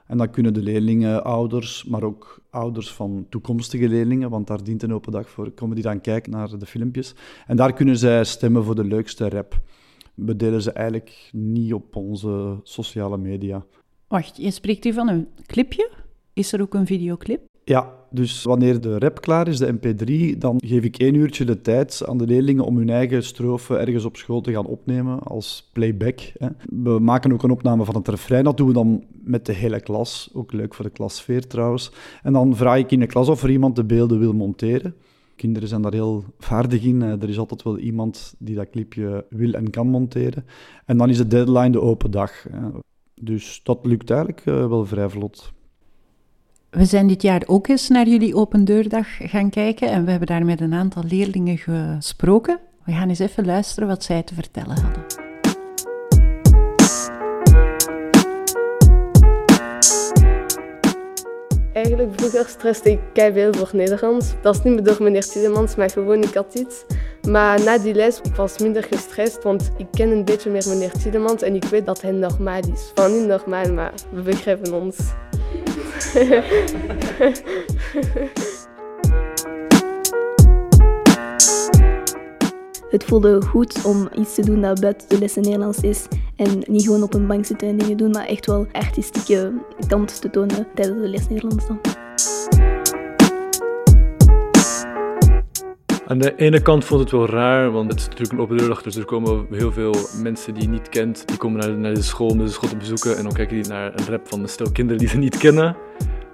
En 0.07 0.17
dan 0.17 0.29
kunnen 0.29 0.53
de 0.53 0.61
leerlingen, 0.61 1.23
ouders, 1.23 1.85
maar 1.85 2.03
ook 2.03 2.41
ouders 2.49 2.91
van 2.91 3.25
toekomstige 3.29 3.87
leerlingen, 3.87 4.29
want 4.29 4.47
daar 4.47 4.63
dient 4.63 4.83
een 4.83 4.93
open 4.93 5.11
dag 5.11 5.29
voor, 5.29 5.51
komen 5.51 5.75
die 5.75 5.83
dan 5.83 6.01
kijken 6.01 6.31
naar 6.31 6.57
de 6.57 6.65
filmpjes. 6.65 7.15
En 7.47 7.55
daar 7.55 7.73
kunnen 7.73 7.97
zij 7.97 8.23
stemmen 8.23 8.63
voor 8.63 8.75
de 8.75 8.83
leukste 8.83 9.29
rap. 9.29 9.61
We 10.15 10.35
delen 10.35 10.61
ze 10.61 10.71
eigenlijk 10.71 11.29
niet 11.31 11.73
op 11.73 11.95
onze 11.95 12.59
sociale 12.63 13.17
media. 13.17 13.65
Wacht, 14.07 14.37
je 14.37 14.51
spreekt 14.51 14.83
hier 14.83 14.93
van 14.93 15.09
een 15.09 15.27
clipje? 15.45 15.91
Is 16.33 16.53
er 16.53 16.61
ook 16.61 16.73
een 16.73 16.85
videoclip? 16.85 17.52
Ja, 17.65 17.93
dus 18.09 18.43
wanneer 18.43 18.81
de 18.81 18.99
rap 18.99 19.21
klaar 19.21 19.47
is, 19.47 19.57
de 19.57 19.73
mp3, 19.73 20.37
dan 20.37 20.61
geef 20.65 20.83
ik 20.83 20.97
één 20.97 21.13
uurtje 21.13 21.45
de 21.45 21.61
tijd 21.61 22.03
aan 22.05 22.17
de 22.17 22.25
leerlingen 22.25 22.65
om 22.65 22.77
hun 22.77 22.89
eigen 22.89 23.23
strofe 23.23 23.77
ergens 23.77 24.05
op 24.05 24.17
school 24.17 24.41
te 24.41 24.51
gaan 24.51 24.65
opnemen 24.65 25.19
als 25.19 25.69
playback. 25.73 26.19
Hè. 26.37 26.47
We 26.69 26.99
maken 26.99 27.33
ook 27.33 27.43
een 27.43 27.51
opname 27.51 27.85
van 27.85 27.95
het 27.95 28.07
refrein, 28.07 28.43
dat 28.43 28.57
doen 28.57 28.67
we 28.67 28.73
dan 28.73 29.03
met 29.23 29.45
de 29.45 29.53
hele 29.53 29.79
klas. 29.79 30.29
Ook 30.33 30.51
leuk 30.51 30.73
voor 30.73 30.85
de 30.85 30.91
klassfeer 30.91 31.47
trouwens. 31.47 31.91
En 32.23 32.33
dan 32.33 32.55
vraag 32.55 32.77
ik 32.77 32.91
in 32.91 32.99
de 32.99 33.07
klas 33.07 33.27
of 33.29 33.43
er 33.43 33.49
iemand 33.49 33.75
de 33.75 33.83
beelden 33.83 34.19
wil 34.19 34.33
monteren. 34.33 34.95
Kinderen 35.35 35.67
zijn 35.69 35.81
daar 35.81 35.93
heel 35.93 36.23
vaardig 36.39 36.83
in. 36.83 37.01
Er 37.01 37.29
is 37.29 37.39
altijd 37.39 37.63
wel 37.63 37.77
iemand 37.77 38.35
die 38.39 38.55
dat 38.55 38.69
clipje 38.69 39.25
wil 39.29 39.53
en 39.53 39.69
kan 39.69 39.87
monteren. 39.87 40.45
En 40.85 40.97
dan 40.97 41.09
is 41.09 41.17
de 41.17 41.27
deadline 41.27 41.69
de 41.69 41.81
open 41.81 42.11
dag. 42.11 42.45
Dus 43.21 43.61
dat 43.63 43.79
lukt 43.81 44.09
eigenlijk 44.09 44.45
eh, 44.45 44.67
wel 44.67 44.85
vrij 44.85 45.09
vlot. 45.09 45.53
We 46.73 46.85
zijn 46.85 47.07
dit 47.07 47.21
jaar 47.21 47.41
ook 47.45 47.67
eens 47.67 47.89
naar 47.89 48.07
jullie 48.07 48.35
open 48.35 48.65
deurdag 48.65 49.07
gaan 49.19 49.49
kijken 49.49 49.89
en 49.89 50.05
we 50.05 50.09
hebben 50.09 50.27
daar 50.27 50.45
met 50.45 50.61
een 50.61 50.73
aantal 50.73 51.03
leerlingen 51.07 51.57
gesproken. 51.57 52.59
We 52.83 52.91
gaan 52.91 53.09
eens 53.09 53.19
even 53.19 53.45
luisteren 53.45 53.87
wat 53.87 54.03
zij 54.03 54.23
te 54.23 54.33
vertellen 54.33 54.77
hadden. 54.81 55.03
Eigenlijk 61.73 62.09
vroeger 62.15 62.45
stresste 62.47 62.91
ik 62.91 62.99
veel 63.13 63.53
voor 63.53 63.69
Nederlands. 63.73 64.33
Dat 64.41 64.55
is 64.55 64.63
niet 64.63 64.73
meer 64.73 64.83
door 64.83 65.03
meneer 65.03 65.25
Tielemans, 65.27 65.75
maar 65.75 65.89
gewoon 65.89 66.23
ik 66.23 66.33
had 66.33 66.53
iets. 66.53 66.85
Maar 67.27 67.63
na 67.63 67.77
die 67.77 67.93
les 67.93 68.21
ik 68.21 68.35
was 68.35 68.57
minder 68.57 68.83
gestrest, 68.83 69.43
want 69.43 69.71
ik 69.77 69.87
ken 69.91 70.11
een 70.11 70.25
beetje 70.25 70.49
meer 70.49 70.65
meneer 70.67 70.91
Tielemans 70.91 71.41
en 71.41 71.55
ik 71.55 71.63
weet 71.63 71.85
dat 71.85 72.01
hij 72.01 72.11
normaal 72.11 72.61
is. 72.73 72.91
Van 72.93 73.11
niet 73.11 73.27
normaal, 73.27 73.73
maar 73.73 73.93
we 74.11 74.21
begrijpen 74.21 74.81
ons. 74.81 74.97
Het 82.93 83.03
voelde 83.03 83.41
goed 83.41 83.85
om 83.85 84.09
iets 84.19 84.35
te 84.35 84.45
doen 84.45 84.61
dat 84.61 84.79
buiten 84.79 85.09
de 85.09 85.19
lessen 85.19 85.41
Nederlands 85.41 85.79
is. 85.79 86.07
En 86.35 86.63
niet 86.65 86.83
gewoon 86.83 87.03
op 87.03 87.13
een 87.13 87.27
bank 87.27 87.45
zitten 87.45 87.67
en 87.67 87.77
dingen 87.77 87.97
doen, 87.97 88.11
maar 88.11 88.25
echt 88.25 88.45
wel 88.45 88.67
artistieke 88.71 89.53
kant 89.87 90.21
te 90.21 90.29
tonen 90.29 90.67
tijdens 90.75 91.01
de 91.01 91.07
les 91.07 91.27
Nederlands 91.27 91.67
dan. 91.67 92.02
Aan 96.07 96.17
de 96.17 96.35
ene 96.35 96.61
kant 96.61 96.85
vond 96.85 97.01
het 97.01 97.11
wel 97.11 97.29
raar, 97.29 97.71
want 97.71 97.91
het 97.91 97.99
is 97.99 98.05
natuurlijk 98.05 98.31
een 98.31 98.39
open 98.39 98.57
deurdag, 98.57 98.81
dus 98.81 98.95
er 98.95 99.05
komen 99.05 99.45
heel 99.51 99.71
veel 99.71 99.95
mensen 100.21 100.53
die 100.53 100.63
je 100.63 100.69
niet 100.69 100.89
kent, 100.89 101.27
die 101.27 101.37
komen 101.37 101.59
naar, 101.59 101.77
naar 101.77 101.93
de 101.93 102.01
school 102.01 102.27
om 102.27 102.37
de 102.37 102.47
school 102.47 102.69
te 102.69 102.77
bezoeken 102.77 103.17
en 103.17 103.23
dan 103.23 103.33
kijken 103.33 103.61
die 103.61 103.71
naar 103.71 103.93
een 103.95 104.05
rap 104.05 104.27
van 104.27 104.41
een 104.41 104.49
stel 104.49 104.71
kinderen 104.71 104.99
die 104.99 105.09
ze 105.09 105.17
niet 105.17 105.37
kennen. 105.37 105.75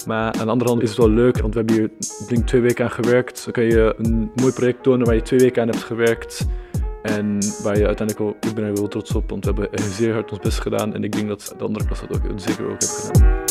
Maar 0.08 0.34
aan 0.34 0.46
de 0.46 0.52
andere 0.52 0.70
kant 0.70 0.82
is 0.82 0.90
het 0.90 0.98
wel 0.98 1.10
leuk, 1.10 1.42
want 1.42 1.54
we 1.54 1.60
hebben 1.60 1.78
hier 1.78 1.90
denk, 2.28 2.48
twee 2.48 2.62
weken 2.62 2.84
aan 2.86 2.92
gewerkt. 2.92 3.44
Dan 3.44 3.54
kan 3.54 3.64
je 3.64 3.96
een 3.98 4.32
mooi 4.36 4.54
project 4.54 4.84
tonen 4.84 5.06
waar 5.06 5.16
je 5.16 5.22
twee 5.22 5.40
weken 5.40 5.62
aan 5.62 5.68
hebt 5.68 5.84
gewerkt. 5.84 6.48
En 7.04 7.38
waar 7.64 7.78
je 7.78 7.86
uiteindelijk 7.86 8.20
wel, 8.20 8.38
ik 8.40 8.56
ben 8.56 8.64
er 8.64 8.74
wel 8.74 8.88
trots 8.88 9.16
op, 9.16 9.30
want 9.30 9.46
we 9.46 9.52
hebben 9.52 9.82
zeer 9.82 10.14
hard 10.14 10.32
ons 10.32 10.40
best 10.40 10.60
gedaan. 10.60 10.94
En 10.94 11.04
ik 11.04 11.12
denk 11.12 11.28
dat 11.28 11.56
de 11.58 11.64
andere 11.64 11.86
klas 11.86 12.00
dat 12.00 12.16
ook 12.16 12.40
zeker 12.40 12.66
ook 12.66 12.72
heeft 12.72 13.12
gedaan. 13.14 13.49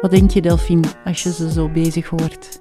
Wat 0.00 0.10
denk 0.10 0.30
je, 0.30 0.40
Delphine, 0.40 0.88
als 1.04 1.22
je 1.22 1.32
ze 1.32 1.52
zo 1.52 1.68
bezig 1.68 2.08
hoort? 2.08 2.58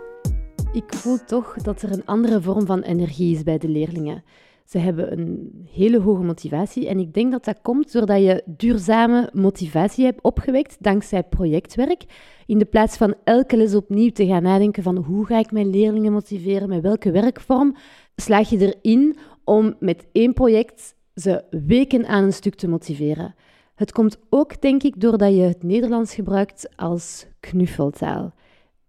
Ik 0.72 0.94
voel 0.94 1.18
toch 1.25 1.54
dat 1.54 1.82
er 1.82 1.92
een 1.92 2.06
andere 2.06 2.42
vorm 2.42 2.65
van 2.65 2.82
energie 2.82 3.36
is 3.36 3.44
bij 3.44 3.58
de 3.58 3.68
leerlingen. 3.68 4.24
Ze 4.65 4.77
hebben 4.77 5.12
een 5.12 5.51
hele 5.72 6.00
hoge 6.00 6.24
motivatie 6.24 6.88
en 6.88 7.00
ik 7.00 7.13
denk 7.13 7.32
dat 7.32 7.46
dat 7.46 7.62
komt 7.62 7.92
doordat 7.92 8.22
je 8.22 8.44
duurzame 8.46 9.30
motivatie 9.34 10.06
hebt 10.06 10.22
opgewekt 10.22 10.77
dankzij 10.80 11.24
projectwerk. 11.24 12.04
In 12.46 12.58
de 12.58 12.65
plaats 12.65 12.98
van 12.98 13.16
elke 13.24 13.57
les 13.57 13.75
opnieuw 13.75 14.12
te 14.12 14.25
gaan 14.25 14.44
nadenken 14.44 14.83
van 14.83 14.98
hoe 14.98 15.25
ga 15.25 15.40
ik 15.40 15.51
mijn 15.51 15.70
leerlingen 15.70 16.12
motiveren, 16.12 16.70
met 16.70 16.81
welke 16.81 17.12
werkvorm, 17.12 17.75
slaag 18.16 18.50
je 18.50 18.74
erin 18.74 19.18
om 19.44 19.75
met 19.79 20.05
één 20.12 20.33
project 20.33 20.96
ze 21.16 21.44
weken 21.50 22.05
aan 22.07 22.24
een 22.24 22.33
stuk 22.33 22.55
te 22.55 22.68
motiveren. 22.68 23.36
Het 23.75 23.92
komt 23.92 24.18
ook, 24.29 24.61
denk 24.61 24.83
ik, 24.83 25.01
doordat 25.01 25.35
je 25.35 25.42
het 25.42 25.64
Nederlands 25.64 26.16
gebruikt 26.16 26.70
als 26.75 27.25
knuffeltaal. 27.40 28.33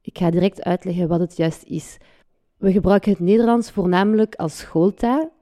Ik 0.00 0.18
ga 0.18 0.30
direct 0.30 0.62
uitleggen 0.62 1.08
wat 1.08 1.20
het 1.20 1.36
juist 1.36 1.64
is. 1.64 1.96
We 2.56 2.72
gebruiken 2.72 3.10
het 3.10 3.20
Nederlands 3.20 3.70
voornamelijk 3.70 4.34
als 4.34 4.58
schooltaal, 4.58 5.32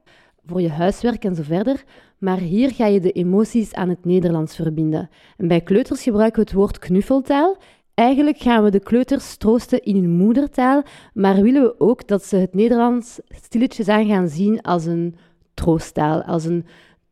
voor 0.45 0.61
je 0.61 0.69
huiswerk 0.69 1.23
en 1.25 1.35
zo 1.35 1.43
verder, 1.43 1.83
maar 2.17 2.37
hier 2.37 2.71
ga 2.71 2.85
je 2.85 2.99
de 2.99 3.11
emoties 3.11 3.73
aan 3.73 3.89
het 3.89 4.05
Nederlands 4.05 4.55
verbinden. 4.55 5.09
En 5.37 5.47
bij 5.47 5.61
kleuters 5.61 6.03
gebruiken 6.03 6.43
we 6.43 6.49
het 6.49 6.57
woord 6.57 6.79
knuffeltaal. 6.79 7.57
Eigenlijk 7.93 8.37
gaan 8.37 8.63
we 8.63 8.71
de 8.71 8.79
kleuters 8.79 9.37
troosten 9.37 9.81
in 9.81 9.95
hun 9.95 10.11
moedertaal, 10.11 10.83
maar 11.13 11.41
willen 11.41 11.61
we 11.61 11.79
ook 11.79 12.07
dat 12.07 12.25
ze 12.25 12.35
het 12.35 12.53
Nederlands 12.53 13.19
stilletjes 13.27 13.87
aan 13.87 14.07
gaan 14.07 14.27
zien 14.27 14.61
als 14.61 14.85
een 14.85 15.15
troosttaal, 15.53 16.23
als 16.23 16.45
een 16.45 16.65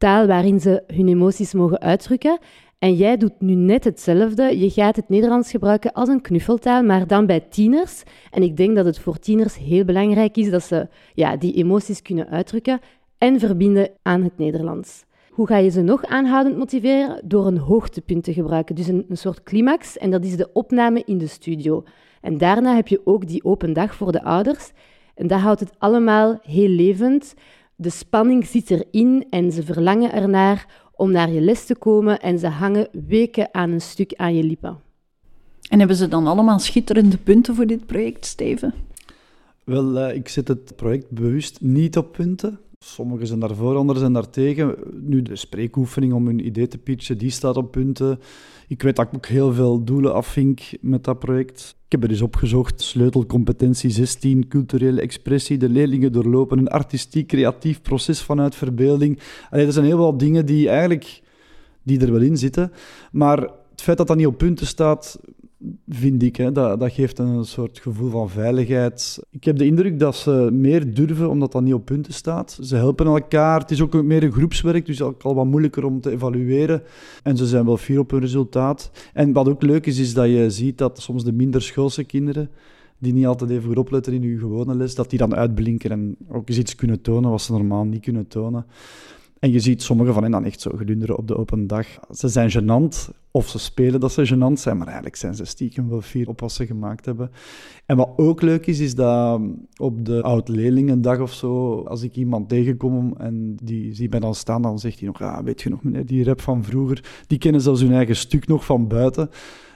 taal 0.04 0.28
waarin 0.28 0.60
ze 0.60 0.84
hun 0.88 1.08
emoties 1.08 1.54
mogen 1.54 1.80
uitdrukken. 1.80 2.40
En 2.80 2.94
jij 2.94 3.18
doet 3.18 3.42
nu 3.42 3.54
net 3.54 3.84
hetzelfde. 3.84 4.60
Je 4.60 4.70
gaat 4.70 4.96
het 4.96 5.10
Nederlands 5.10 5.52
gebruiken 5.52 5.92
als 5.92 6.10
een 6.10 6.22
knuffeltaal, 6.22 6.84
maar 6.84 7.08
dan 7.08 7.26
bij 7.26 7.40
tieners. 7.40 8.04
En 8.32 8.44
ik 8.44 8.58
denk 8.58 8.76
dat 8.76 8.86
het 8.86 9.00
voor 9.00 9.20
tieners 9.20 9.58
heel 9.58 9.86
belangrijk 9.86 10.38
is 10.38 10.50
dat 10.50 10.64
ze 10.64 10.88
ja, 11.14 11.38
die 11.38 11.54
emoties 11.54 12.02
kunnen 12.02 12.30
uitdrukken 12.30 12.80
en 13.18 13.40
verbinden 13.40 13.90
aan 14.02 14.24
het 14.24 14.38
Nederlands. 14.38 15.04
Hoe 15.30 15.48
ga 15.48 15.58
je 15.58 15.70
ze 15.70 15.82
nog 15.82 16.06
aanhoudend 16.06 16.58
motiveren? 16.58 17.22
Door 17.26 17.48
een 17.48 17.58
hoogtepunt 17.58 18.24
te 18.24 18.34
gebruiken, 18.34 18.76
dus 18.76 18.88
een, 18.88 19.06
een 19.10 19.18
soort 19.18 19.44
climax, 19.44 19.98
en 19.98 20.12
dat 20.12 20.26
is 20.26 20.38
de 20.38 20.50
opname 20.54 21.04
in 21.06 21.18
de 21.18 21.28
studio. 21.28 21.84
En 22.22 22.38
daarna 22.38 22.76
heb 22.76 22.88
je 22.88 23.02
ook 23.04 23.28
die 23.28 23.44
open 23.44 23.74
dag 23.74 23.96
voor 23.96 24.12
de 24.12 24.24
ouders. 24.24 24.72
En 25.16 25.28
dat 25.28 25.40
houdt 25.40 25.60
het 25.60 25.74
allemaal 25.78 26.40
heel 26.42 26.70
levend. 26.70 27.34
De 27.76 27.90
spanning 27.90 28.46
zit 28.46 28.70
erin 28.70 29.26
en 29.30 29.52
ze 29.52 29.64
verlangen 29.64 30.14
ernaar 30.14 30.68
om 30.96 31.12
naar 31.12 31.32
je 31.32 31.42
les 31.42 31.66
te 31.66 31.76
komen 31.76 32.20
en 32.20 32.40
ze 32.40 32.48
hangen 32.48 32.88
weken 33.08 33.54
aan 33.54 33.72
een 33.72 33.82
stuk 33.82 34.14
aan 34.16 34.36
je 34.36 34.44
lippen. 34.44 34.80
En 35.70 35.80
hebben 35.80 35.98
ze 35.98 36.08
dan 36.08 36.28
allemaal 36.28 36.60
schitterende 36.60 37.18
punten 37.18 37.56
voor 37.56 37.66
dit 37.66 37.86
project, 37.86 38.26
Steven? 38.26 38.74
Wel, 39.64 39.98
uh, 39.98 40.16
ik 40.16 40.30
zet 40.30 40.48
het 40.48 40.76
project 40.76 41.10
bewust 41.10 41.62
niet 41.62 41.98
op 41.98 42.12
punten. 42.12 42.60
Sommigen 42.86 43.28
zijn 43.28 43.40
daarvoor, 43.40 43.76
anderen 43.76 44.02
zijn 44.02 44.14
daartegen. 44.14 44.76
Nu, 45.02 45.22
de 45.22 45.36
spreekoefening 45.36 46.14
om 46.14 46.26
hun 46.26 46.46
idee 46.46 46.68
te 46.68 46.78
pitchen, 46.78 47.18
die 47.18 47.30
staat 47.30 47.58
op 47.58 47.72
punten. 47.72 48.20
Ik 48.68 48.82
weet 48.82 48.96
dat 48.96 49.08
ik 49.08 49.16
ook 49.16 49.26
heel 49.26 49.54
veel 49.54 49.84
doelen 49.84 50.14
afvink 50.14 50.62
met 50.82 51.04
dat 51.04 51.20
project. 51.20 51.76
Ik 51.86 51.92
heb 51.92 52.04
er 52.04 52.10
eens 52.10 52.22
opgezocht. 52.22 52.82
Sleutelcompetentie 52.82 53.90
16, 53.90 54.48
culturele 54.48 55.02
expressie. 55.02 55.58
De 55.58 55.70
leerlingen 55.70 56.12
doorlopen 56.12 56.58
een 56.58 56.68
artistiek-creatief 56.68 57.82
proces 57.82 58.22
vanuit 58.22 58.56
verbeelding. 58.56 59.20
Allee, 59.50 59.66
er 59.66 59.74
zijn 59.74 59.86
heel 59.86 59.98
veel 59.98 60.18
dingen 60.18 60.46
die 60.46 60.70
eigenlijk 60.70 61.22
die 61.84 62.00
er 62.00 62.12
wel 62.12 62.22
in 62.22 62.38
zitten. 62.38 62.72
Maar 63.12 63.38
het 63.72 63.82
feit 63.82 63.98
dat 63.98 64.08
dat 64.08 64.18
niet 64.18 64.28
op 64.28 64.38
punten 64.38 64.68
staat, 64.68 65.20
vind 65.88 66.24
ik. 66.24 66.36
Hè. 66.36 66.52
Dat, 66.52 66.80
dat 66.80 66.92
geeft 66.92 67.20
een 67.20 67.46
soort 67.46 67.80
gevoel 67.80 68.10
van 68.10 68.30
veiligheid. 68.30 69.24
Ik 69.32 69.44
heb 69.44 69.58
de 69.58 69.66
indruk 69.66 70.00
dat 70.00 70.16
ze 70.16 70.50
meer 70.52 70.94
durven, 70.94 71.30
omdat 71.30 71.52
dat 71.52 71.62
niet 71.62 71.74
op 71.74 71.86
punten 71.86 72.14
staat. 72.14 72.58
Ze 72.62 72.76
helpen 72.76 73.06
elkaar. 73.06 73.60
Het 73.60 73.72
is 73.72 73.82
ook 73.82 74.04
meer 74.04 74.24
een 74.24 74.32
groepswerk, 74.32 74.86
dus 74.86 75.02
ook 75.02 75.24
al 75.24 75.36
wat 75.36 75.46
moeilijker 75.46 75.86
om 75.86 76.02
te 76.02 76.12
evalueren. 76.12 76.84
En 77.24 77.38
ze 77.38 77.46
zijn 77.46 77.66
wel 77.66 77.78
fier 77.78 78.00
op 78.00 78.12
hun 78.12 78.20
resultaat. 78.20 78.92
En 79.14 79.34
wat 79.34 79.50
ook 79.50 79.62
leuk 79.62 79.86
is, 79.86 80.00
is 80.00 80.14
dat 80.14 80.28
je 80.28 80.50
ziet 80.50 80.78
dat 80.78 81.02
soms 81.02 81.24
de 81.24 81.34
minder 81.34 81.62
schoolse 81.62 82.04
kinderen 82.04 82.50
die 83.04 83.14
niet 83.14 83.26
altijd 83.26 83.50
even 83.50 83.68
goed 83.68 83.78
opletten 83.78 84.14
in 84.14 84.24
hun 84.24 84.40
gewone 84.40 84.76
les, 84.76 84.96
dat 84.96 85.10
die 85.10 85.20
dan 85.20 85.36
uitblinken 85.36 85.92
en 85.92 86.16
ook 86.30 86.50
eens 86.50 86.58
iets 86.58 86.76
kunnen 86.76 87.02
tonen 87.02 87.30
wat 87.30 87.42
ze 87.42 87.52
normaal 87.52 87.84
niet 87.84 88.02
kunnen 88.02 88.28
tonen. 88.28 88.66
En 89.40 89.52
je 89.52 89.60
ziet 89.60 89.82
sommige 89.82 90.14
van 90.14 90.24
hen 90.24 90.32
dan 90.32 90.46
echt 90.46 90.62
zo 90.62 90.72
glunderen 90.76 91.18
op 91.18 91.28
de 91.28 91.38
open 91.38 91.68
dag. 91.68 91.88
Ze 92.12 92.28
zijn 92.28 92.52
gênant, 92.52 93.10
of 93.36 93.50
ze 93.50 93.60
spelen 93.60 94.00
dat 94.00 94.12
ze 94.12 94.34
gênant 94.34 94.60
zijn, 94.60 94.78
maar 94.78 94.86
eigenlijk 94.86 95.16
zijn 95.16 95.36
ze 95.36 95.46
stiekem 95.46 95.90
wel 95.90 96.02
fier 96.02 96.28
op 96.28 96.40
wat 96.40 96.52
ze 96.52 96.66
gemaakt 96.66 97.06
hebben. 97.06 97.32
En 97.86 97.98
wat 97.98 98.10
ook 98.16 98.42
leuk 98.42 98.66
is, 98.68 98.80
is 98.80 98.96
dat 98.96 99.42
op 99.78 100.06
de 100.06 100.22
oud-leerlingendag 100.22 101.20
of 101.20 101.34
zo, 101.34 101.82
als 101.82 102.04
ik 102.04 102.16
iemand 102.16 102.50
tegenkom 102.50 103.14
en 103.18 103.56
die 103.64 103.94
ziet 103.94 104.10
mij 104.10 104.20
dan 104.20 104.36
staan, 104.36 104.62
dan 104.62 104.80
zegt 104.80 105.00
hij 105.00 105.08
nog, 105.08 105.22
ah, 105.22 105.44
weet 105.44 105.62
je 105.62 105.70
nog 105.70 105.84
meneer, 105.84 106.06
die 106.06 106.24
rap 106.24 106.42
van 106.42 106.64
vroeger, 106.64 107.24
die 107.28 107.38
kennen 107.38 107.62
zelfs 107.62 107.82
hun 107.82 107.94
eigen 107.94 108.16
stuk 108.16 108.48
nog 108.48 108.66
van 108.66 108.88
buiten. 108.88 109.30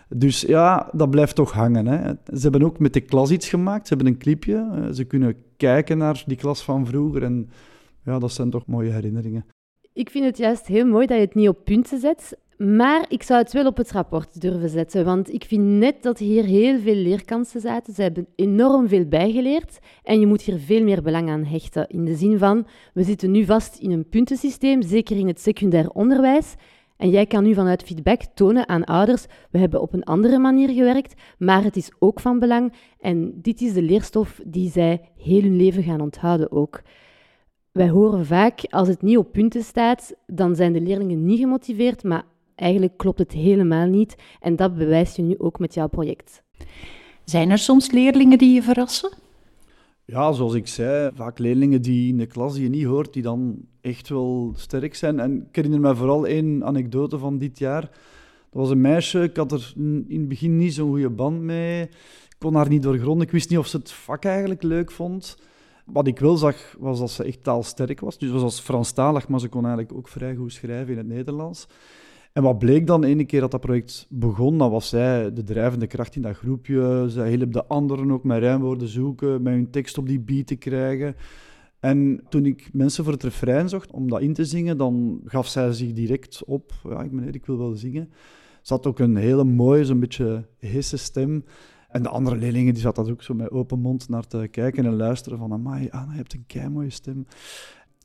Dus 0.10 0.42
ja, 0.42 0.90
dat 0.94 1.10
blijft 1.10 1.36
toch 1.36 1.52
hangen. 1.52 1.88
Hè. 1.88 2.14
Ze 2.26 2.42
hebben 2.42 2.64
ook 2.64 2.80
met 2.80 2.94
de 2.94 3.02
klas 3.02 3.32
iets 3.32 3.50
gemaakt, 3.50 3.88
ze 3.88 3.94
hebben 3.94 4.14
een 4.14 4.20
clipje, 4.20 4.90
ze 4.94 5.04
kunnen 5.04 5.36
kijken 5.58 5.98
naar 5.98 6.24
die 6.26 6.38
klas 6.38 6.64
van 6.64 6.86
vroeger 6.86 7.24
en 7.24 7.50
ja, 8.06 8.20
dat 8.20 8.32
zijn 8.32 8.50
toch 8.50 8.66
mooie 8.66 8.92
herinneringen. 8.92 9.46
Ik 9.94 10.10
vind 10.10 10.26
het 10.26 10.38
juist 10.38 10.68
heel 10.68 10.86
mooi 10.86 11.06
dat 11.06 11.18
je 11.18 11.24
het 11.24 11.36
niet 11.36 11.50
op 11.50 11.64
punten 11.64 12.00
zet, 12.00 12.38
Maar 12.58 13.06
ik 13.08 13.24
zou 13.24 13.42
het 13.42 13.54
wel 13.54 13.66
op 13.66 13.78
het 13.78 13.92
rapport 13.92 14.42
durven 14.42 14.70
zetten, 14.70 15.06
want 15.06 15.34
ik 15.34 15.44
vind 15.44 15.64
net 15.64 16.04
dat 16.04 16.18
hier 16.18 16.44
heel 16.44 16.80
veel 16.80 16.96
leerkansen 16.96 17.62
zaten. 17.62 17.94
Ze 17.94 18.02
hebben 18.02 18.28
enorm 18.36 18.88
veel 18.88 19.06
bijgeleerd 19.06 19.80
en 20.04 20.20
je 20.20 20.28
moet 20.28 20.42
hier 20.42 20.60
veel 20.60 20.84
meer 20.84 21.02
belang 21.02 21.30
aan 21.30 21.44
hechten. 21.44 21.88
In 21.88 22.06
de 22.06 22.16
zin 22.16 22.38
van, 22.38 22.68
we 22.94 23.04
zitten 23.04 23.32
nu 23.32 23.46
vast 23.46 23.80
in 23.80 23.92
een 23.92 24.10
puntensysteem, 24.10 24.82
zeker 24.82 25.18
in 25.18 25.28
het 25.28 25.40
secundair 25.40 25.90
onderwijs. 25.90 26.56
En 26.98 27.10
jij 27.10 27.26
kan 27.26 27.44
nu 27.44 27.54
vanuit 27.54 27.84
feedback 27.84 28.22
tonen 28.22 28.68
aan 28.70 28.84
ouders, 28.84 29.26
we 29.52 29.58
hebben 29.58 29.82
op 29.82 29.94
een 29.94 30.04
andere 30.04 30.38
manier 30.38 30.70
gewerkt, 30.70 31.22
maar 31.38 31.64
het 31.64 31.76
is 31.76 31.92
ook 32.00 32.20
van 32.20 32.40
belang. 32.40 32.74
En 33.00 33.34
dit 33.42 33.62
is 33.62 33.74
de 33.74 33.82
leerstof 33.82 34.40
die 34.46 34.72
zij 34.72 35.02
heel 35.18 35.42
hun 35.42 35.56
leven 35.56 35.84
gaan 35.84 36.02
onthouden 36.02 36.52
ook. 36.52 36.82
Wij 37.72 37.90
horen 37.90 38.26
vaak, 38.26 38.66
als 38.70 38.88
het 38.88 39.02
niet 39.02 39.18
op 39.18 39.32
punten 39.32 39.64
staat, 39.64 40.16
dan 40.26 40.56
zijn 40.56 40.74
de 40.74 40.82
leerlingen 40.82 41.26
niet 41.26 41.40
gemotiveerd, 41.40 42.04
maar 42.04 42.24
eigenlijk 42.58 42.98
klopt 42.98 43.20
het 43.20 43.32
helemaal 43.32 43.88
niet. 43.88 44.16
En 44.40 44.56
dat 44.56 44.76
bewijs 44.76 45.16
je 45.16 45.22
nu 45.22 45.36
ook 45.38 45.60
met 45.60 45.74
jouw 45.74 45.88
project. 45.88 46.44
Zijn 47.24 47.50
er 47.50 47.58
soms 47.58 47.92
leerlingen 47.92 48.38
die 48.38 48.54
je 48.54 48.64
verrassen? 48.64 49.12
Ja, 50.06 50.32
zoals 50.32 50.54
ik 50.54 50.68
zei, 50.68 51.12
vaak 51.14 51.40
leerlingen 51.40 51.82
die 51.82 52.08
in 52.08 52.18
de 52.18 52.26
klas 52.26 52.54
die 52.54 52.64
je 52.64 52.70
niet 52.70 52.86
hoort, 52.86 53.14
die 53.14 53.22
dan 53.22 53.58
echt 53.82 54.10
wel 54.10 54.54
sterk 54.56 54.96
zijn. 54.96 55.20
En 55.20 55.46
ik 55.50 55.56
herinner 55.56 55.80
me 55.80 55.96
vooral 55.96 56.28
één 56.28 56.64
anekdote 56.64 57.18
van 57.18 57.38
dit 57.38 57.60
jaar. 57.60 57.82
Dat 57.82 58.62
was 58.62 58.70
een 58.70 58.82
meisje, 58.82 59.24
ik 59.24 59.38
had 59.38 59.52
er 59.52 59.74
in 59.76 60.20
het 60.20 60.28
begin 60.28 60.58
niet 60.58 60.74
zo'n 60.74 60.90
goede 60.90 61.10
band 61.10 61.42
mee. 61.42 61.82
Ik 61.82 62.36
kon 62.38 62.56
haar 62.56 62.70
niet 62.70 62.84
doorgronden, 62.84 63.26
ik 63.28 63.34
wist 63.34 63.50
niet 63.50 63.60
of 63.60 63.68
ze 63.68 63.78
het 63.78 63.92
vak 63.92 64.26
eigenlijk 64.26 64.64
leuk 64.64 64.92
vond. 64.92 65.38
Wat 65.86 66.08
ik 66.08 66.20
wel 66.20 66.38
zag, 66.38 66.76
was 66.80 67.00
dat 67.00 67.10
ze 67.10 67.24
echt 67.24 67.44
taalsterk 67.44 68.00
was. 68.00 68.18
Dus 68.18 68.30
ze 68.30 68.40
was 68.40 68.60
Franstalig, 68.60 69.28
maar 69.28 69.40
ze 69.40 69.48
kon 69.50 69.66
eigenlijk 69.66 69.98
ook 69.98 70.08
vrij 70.08 70.36
goed 70.36 70.54
schrijven 70.54 70.92
in 70.92 70.98
het 70.98 71.08
Nederlands. 71.08 71.68
En 72.38 72.44
wat 72.44 72.60
bleek 72.60 72.88
dan, 72.88 73.04
ene 73.04 73.26
keer 73.26 73.40
dat 73.40 73.52
dat 73.52 73.60
project 73.60 74.06
begon, 74.10 74.58
dan 74.58 74.72
was 74.72 74.90
zij 74.90 75.34
de 75.34 75.44
drijvende 75.44 75.88
kracht 75.88 76.16
in 76.16 76.22
dat 76.22 76.36
groepje. 76.36 77.06
Zij 77.08 77.30
hielp 77.30 77.54
de 77.54 77.66
anderen 77.66 78.12
ook 78.12 78.24
met 78.24 78.40
rijmwoorden 78.40 78.88
zoeken, 78.88 79.42
met 79.42 79.54
hun 79.54 79.70
tekst 79.70 79.98
op 79.98 80.08
die 80.08 80.20
beat 80.20 80.48
te 80.48 80.56
krijgen. 80.56 81.16
En 81.80 82.24
toen 82.30 82.46
ik 82.46 82.70
mensen 82.74 83.04
voor 83.04 83.14
het 83.14 83.24
refrein 83.24 83.70
zocht 83.70 83.92
om 83.92 84.10
dat 84.10 84.22
in 84.22 84.34
te 84.34 84.46
zingen, 84.46 84.78
dan 84.78 85.22
gaf 85.26 85.48
zij 85.48 85.74
zich 85.74 85.94
direct 85.94 86.44
op. 86.46 86.74
Ja, 86.84 87.04
ik 87.04 87.12
meneer, 87.12 87.36
ik 87.36 87.46
wil 87.46 87.58
wel 87.58 87.74
zingen. 87.74 88.10
Ze 88.62 88.74
had 88.74 88.88
ook 88.88 89.00
een 89.00 89.16
hele 89.16 89.44
mooie, 89.44 89.86
zo'n 89.86 90.00
beetje 90.00 90.46
hisse 90.60 90.98
stem. 90.98 91.44
En 91.88 92.04
de 92.04 92.10
andere 92.10 92.36
leerlingen 92.36 92.74
die 92.74 92.82
zaten 92.82 93.12
ook 93.12 93.24
zo 93.24 93.34
met 93.34 93.52
open 93.52 93.80
mond 93.80 94.10
naar 94.10 94.28
te 94.28 94.48
kijken 94.52 94.86
en 94.86 94.96
luisteren 94.96 95.38
van 95.38 95.54
amai, 95.54 95.90
Anna, 95.90 96.12
je 96.12 96.18
hebt 96.18 96.34
een 96.34 96.44
kei 96.48 96.70
mooie 96.70 96.90
stem. 96.90 97.26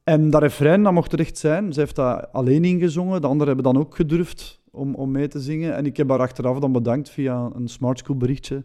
En 0.05 0.31
dat 0.31 0.43
refrein, 0.43 0.83
dat 0.83 0.93
mocht 0.93 1.13
er 1.13 1.21
echt 1.21 1.39
zijn. 1.39 1.73
Ze 1.73 1.81
heeft 1.81 1.97
dat 1.97 2.33
alleen 2.33 2.65
ingezongen. 2.65 3.21
De 3.21 3.27
anderen 3.27 3.55
hebben 3.55 3.73
dan 3.73 3.83
ook 3.83 3.97
gedurfd 3.97 4.61
om, 4.71 4.95
om 4.95 5.11
mee 5.11 5.29
te 5.29 5.41
zingen. 5.41 5.75
En 5.75 5.87
ik 5.87 5.97
heb 5.97 6.09
haar 6.09 6.19
achteraf 6.19 6.59
dan 6.59 6.73
bedankt 6.73 7.11
via 7.11 7.51
een 7.55 7.69
Smart 7.69 7.99
School 7.99 8.17
berichtje. 8.17 8.65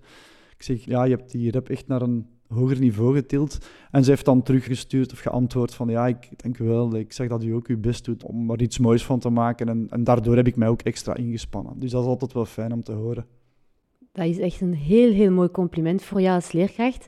Ik 0.58 0.63
zeg, 0.63 0.86
ja, 0.86 1.04
je 1.04 1.15
hebt 1.15 1.32
die 1.32 1.52
rap 1.52 1.69
echt 1.69 1.88
naar 1.88 2.02
een 2.02 2.26
hoger 2.47 2.80
niveau 2.80 3.15
getild. 3.15 3.58
En 3.91 4.04
ze 4.04 4.10
heeft 4.10 4.26
dan 4.26 4.43
teruggestuurd 4.43 5.12
of 5.12 5.19
geantwoord 5.19 5.73
van, 5.73 5.88
ja, 5.88 6.08
ik 6.08 6.30
denk 6.36 6.58
wel, 6.58 6.95
ik 6.95 7.13
zeg 7.13 7.28
dat 7.28 7.43
u 7.43 7.52
ook 7.52 7.67
uw 7.67 7.80
best 7.80 8.06
doet 8.06 8.23
om 8.23 8.52
er 8.52 8.62
iets 8.62 8.78
moois 8.78 9.06
van 9.06 9.19
te 9.19 9.30
maken. 9.30 9.69
En, 9.69 9.88
en 9.89 10.04
daardoor 10.04 10.36
heb 10.36 10.47
ik 10.47 10.56
mij 10.56 10.67
ook 10.67 10.82
extra 10.82 11.15
ingespannen. 11.15 11.80
Dus 11.80 11.91
dat 11.91 12.02
is 12.02 12.08
altijd 12.08 12.34
wel 12.34 12.45
fijn 12.45 12.73
om 12.73 12.84
te 12.84 12.91
horen. 12.91 13.26
Dat 14.12 14.26
is 14.26 14.39
echt 14.39 14.62
een 14.62 14.73
heel, 14.73 15.12
heel 15.12 15.32
mooi 15.32 15.50
compliment 15.50 16.04
voor 16.04 16.21
jou 16.21 16.36
als 16.36 16.52
leerkracht. 16.52 17.08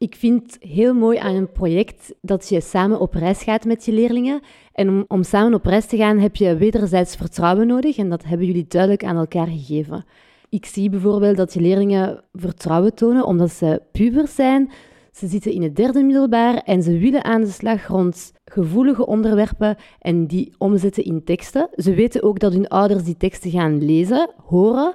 Ik 0.00 0.14
vind 0.14 0.56
heel 0.60 0.94
mooi 0.94 1.18
aan 1.18 1.34
een 1.34 1.52
project 1.52 2.14
dat 2.20 2.48
je 2.48 2.60
samen 2.60 3.00
op 3.00 3.14
reis 3.14 3.42
gaat 3.42 3.64
met 3.64 3.84
je 3.84 3.92
leerlingen. 3.92 4.40
En 4.72 4.88
om, 4.88 5.04
om 5.08 5.22
samen 5.22 5.54
op 5.54 5.64
reis 5.64 5.86
te 5.86 5.96
gaan 5.96 6.18
heb 6.18 6.36
je 6.36 6.56
wederzijds 6.56 7.16
vertrouwen 7.16 7.66
nodig 7.66 7.98
en 7.98 8.08
dat 8.08 8.24
hebben 8.24 8.46
jullie 8.46 8.64
duidelijk 8.68 9.04
aan 9.04 9.16
elkaar 9.16 9.46
gegeven. 9.46 10.04
Ik 10.48 10.66
zie 10.66 10.90
bijvoorbeeld 10.90 11.36
dat 11.36 11.54
je 11.54 11.60
leerlingen 11.60 12.24
vertrouwen 12.32 12.94
tonen 12.94 13.24
omdat 13.24 13.50
ze 13.50 13.82
pubers 13.92 14.34
zijn. 14.34 14.70
Ze 15.12 15.26
zitten 15.26 15.52
in 15.52 15.62
het 15.62 15.76
derde 15.76 16.02
middelbaar 16.02 16.54
en 16.54 16.82
ze 16.82 16.98
willen 16.98 17.24
aan 17.24 17.40
de 17.40 17.50
slag 17.50 17.86
rond 17.86 18.32
gevoelige 18.44 19.06
onderwerpen 19.06 19.76
en 19.98 20.26
die 20.26 20.54
omzetten 20.58 21.04
in 21.04 21.24
teksten. 21.24 21.68
Ze 21.74 21.94
weten 21.94 22.22
ook 22.22 22.38
dat 22.38 22.52
hun 22.52 22.68
ouders 22.68 23.04
die 23.04 23.16
teksten 23.16 23.50
gaan 23.50 23.84
lezen, 23.84 24.30
horen. 24.44 24.94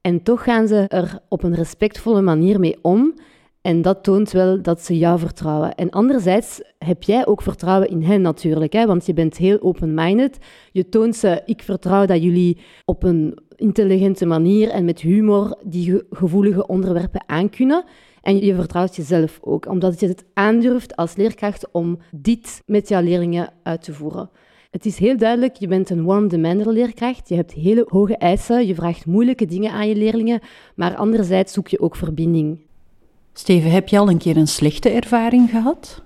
En 0.00 0.22
toch 0.22 0.42
gaan 0.44 0.68
ze 0.68 0.84
er 0.88 1.18
op 1.28 1.42
een 1.42 1.54
respectvolle 1.54 2.22
manier 2.22 2.60
mee 2.60 2.78
om. 2.82 3.14
En 3.66 3.82
dat 3.82 4.02
toont 4.02 4.32
wel 4.32 4.62
dat 4.62 4.80
ze 4.80 4.98
jou 4.98 5.18
vertrouwen. 5.18 5.74
En 5.74 5.90
anderzijds 5.90 6.60
heb 6.78 7.02
jij 7.02 7.26
ook 7.26 7.42
vertrouwen 7.42 7.88
in 7.88 8.02
hen 8.02 8.20
natuurlijk, 8.20 8.72
hè? 8.72 8.86
want 8.86 9.06
je 9.06 9.12
bent 9.12 9.36
heel 9.36 9.60
open-minded. 9.60 10.38
Je 10.72 10.88
toont 10.88 11.16
ze, 11.16 11.42
ik 11.44 11.62
vertrouw 11.62 12.06
dat 12.06 12.22
jullie 12.22 12.58
op 12.84 13.02
een 13.02 13.38
intelligente 13.56 14.26
manier 14.26 14.68
en 14.68 14.84
met 14.84 15.00
humor 15.00 15.58
die 15.64 16.02
gevoelige 16.10 16.66
onderwerpen 16.66 17.28
aankunnen. 17.28 17.84
En 18.22 18.44
je 18.44 18.54
vertrouwt 18.54 18.96
jezelf 18.96 19.38
ook, 19.42 19.68
omdat 19.68 20.00
je 20.00 20.06
het 20.06 20.24
aandurft 20.34 20.96
als 20.96 21.16
leerkracht 21.16 21.70
om 21.70 21.98
dit 22.10 22.62
met 22.66 22.88
jouw 22.88 23.02
leerlingen 23.02 23.52
uit 23.62 23.82
te 23.82 23.92
voeren. 23.92 24.30
Het 24.70 24.86
is 24.86 24.98
heel 24.98 25.16
duidelijk, 25.16 25.56
je 25.56 25.66
bent 25.66 25.90
een 25.90 26.04
warm-demander 26.04 26.72
leerkracht. 26.72 27.28
Je 27.28 27.34
hebt 27.34 27.52
hele 27.52 27.86
hoge 27.88 28.16
eisen, 28.16 28.66
je 28.66 28.74
vraagt 28.74 29.06
moeilijke 29.06 29.46
dingen 29.46 29.72
aan 29.72 29.88
je 29.88 29.96
leerlingen, 29.96 30.40
maar 30.74 30.96
anderzijds 30.96 31.52
zoek 31.52 31.68
je 31.68 31.80
ook 31.80 31.96
verbinding. 31.96 32.65
Steven, 33.38 33.70
heb 33.70 33.88
je 33.88 33.98
al 33.98 34.08
een 34.08 34.18
keer 34.18 34.36
een 34.36 34.48
slechte 34.48 34.88
ervaring 34.88 35.50
gehad? 35.50 36.02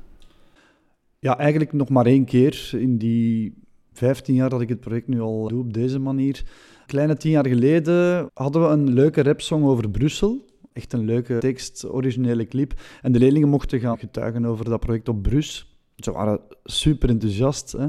Ja, 1.19 1.38
eigenlijk 1.38 1.73
nog 1.73 1.88
maar 1.88 2.07
één 2.07 2.25
keer 2.25 2.71
in 2.73 2.99
die 2.99 3.55
15 3.93 4.35
jaar 4.35 4.49
dat 4.49 4.61
ik 4.61 4.69
het 4.69 4.81
project 4.81 5.09
nu 5.09 5.21
al 5.21 5.49
doe 5.49 5.61
op 5.61 5.73
deze 5.73 5.99
manier. 5.99 6.45
Kleine 6.87 7.16
tien 7.16 7.31
jaar 7.31 7.47
geleden 7.47 8.31
hadden 8.35 8.62
we 8.62 8.69
een 8.69 8.93
leuke 8.93 9.23
rapsong 9.23 9.64
over 9.64 9.90
Brussel. 9.90 10.45
Echt 10.73 10.93
een 10.93 11.05
leuke 11.05 11.38
tekst, 11.38 11.90
originele 11.90 12.47
clip. 12.47 12.81
En 13.03 13.12
de 13.12 13.19
leerlingen 13.19 13.49
mochten 13.49 13.81
gaan 13.81 13.99
getuigen 13.99 14.45
over 14.45 14.64
dat 14.64 14.81
project 14.81 15.09
op 15.09 15.23
Brus. 15.23 15.77
Ze 16.05 16.13
waren 16.13 16.41
super 16.65 17.09
enthousiast. 17.09 17.73
Hè. 17.73 17.87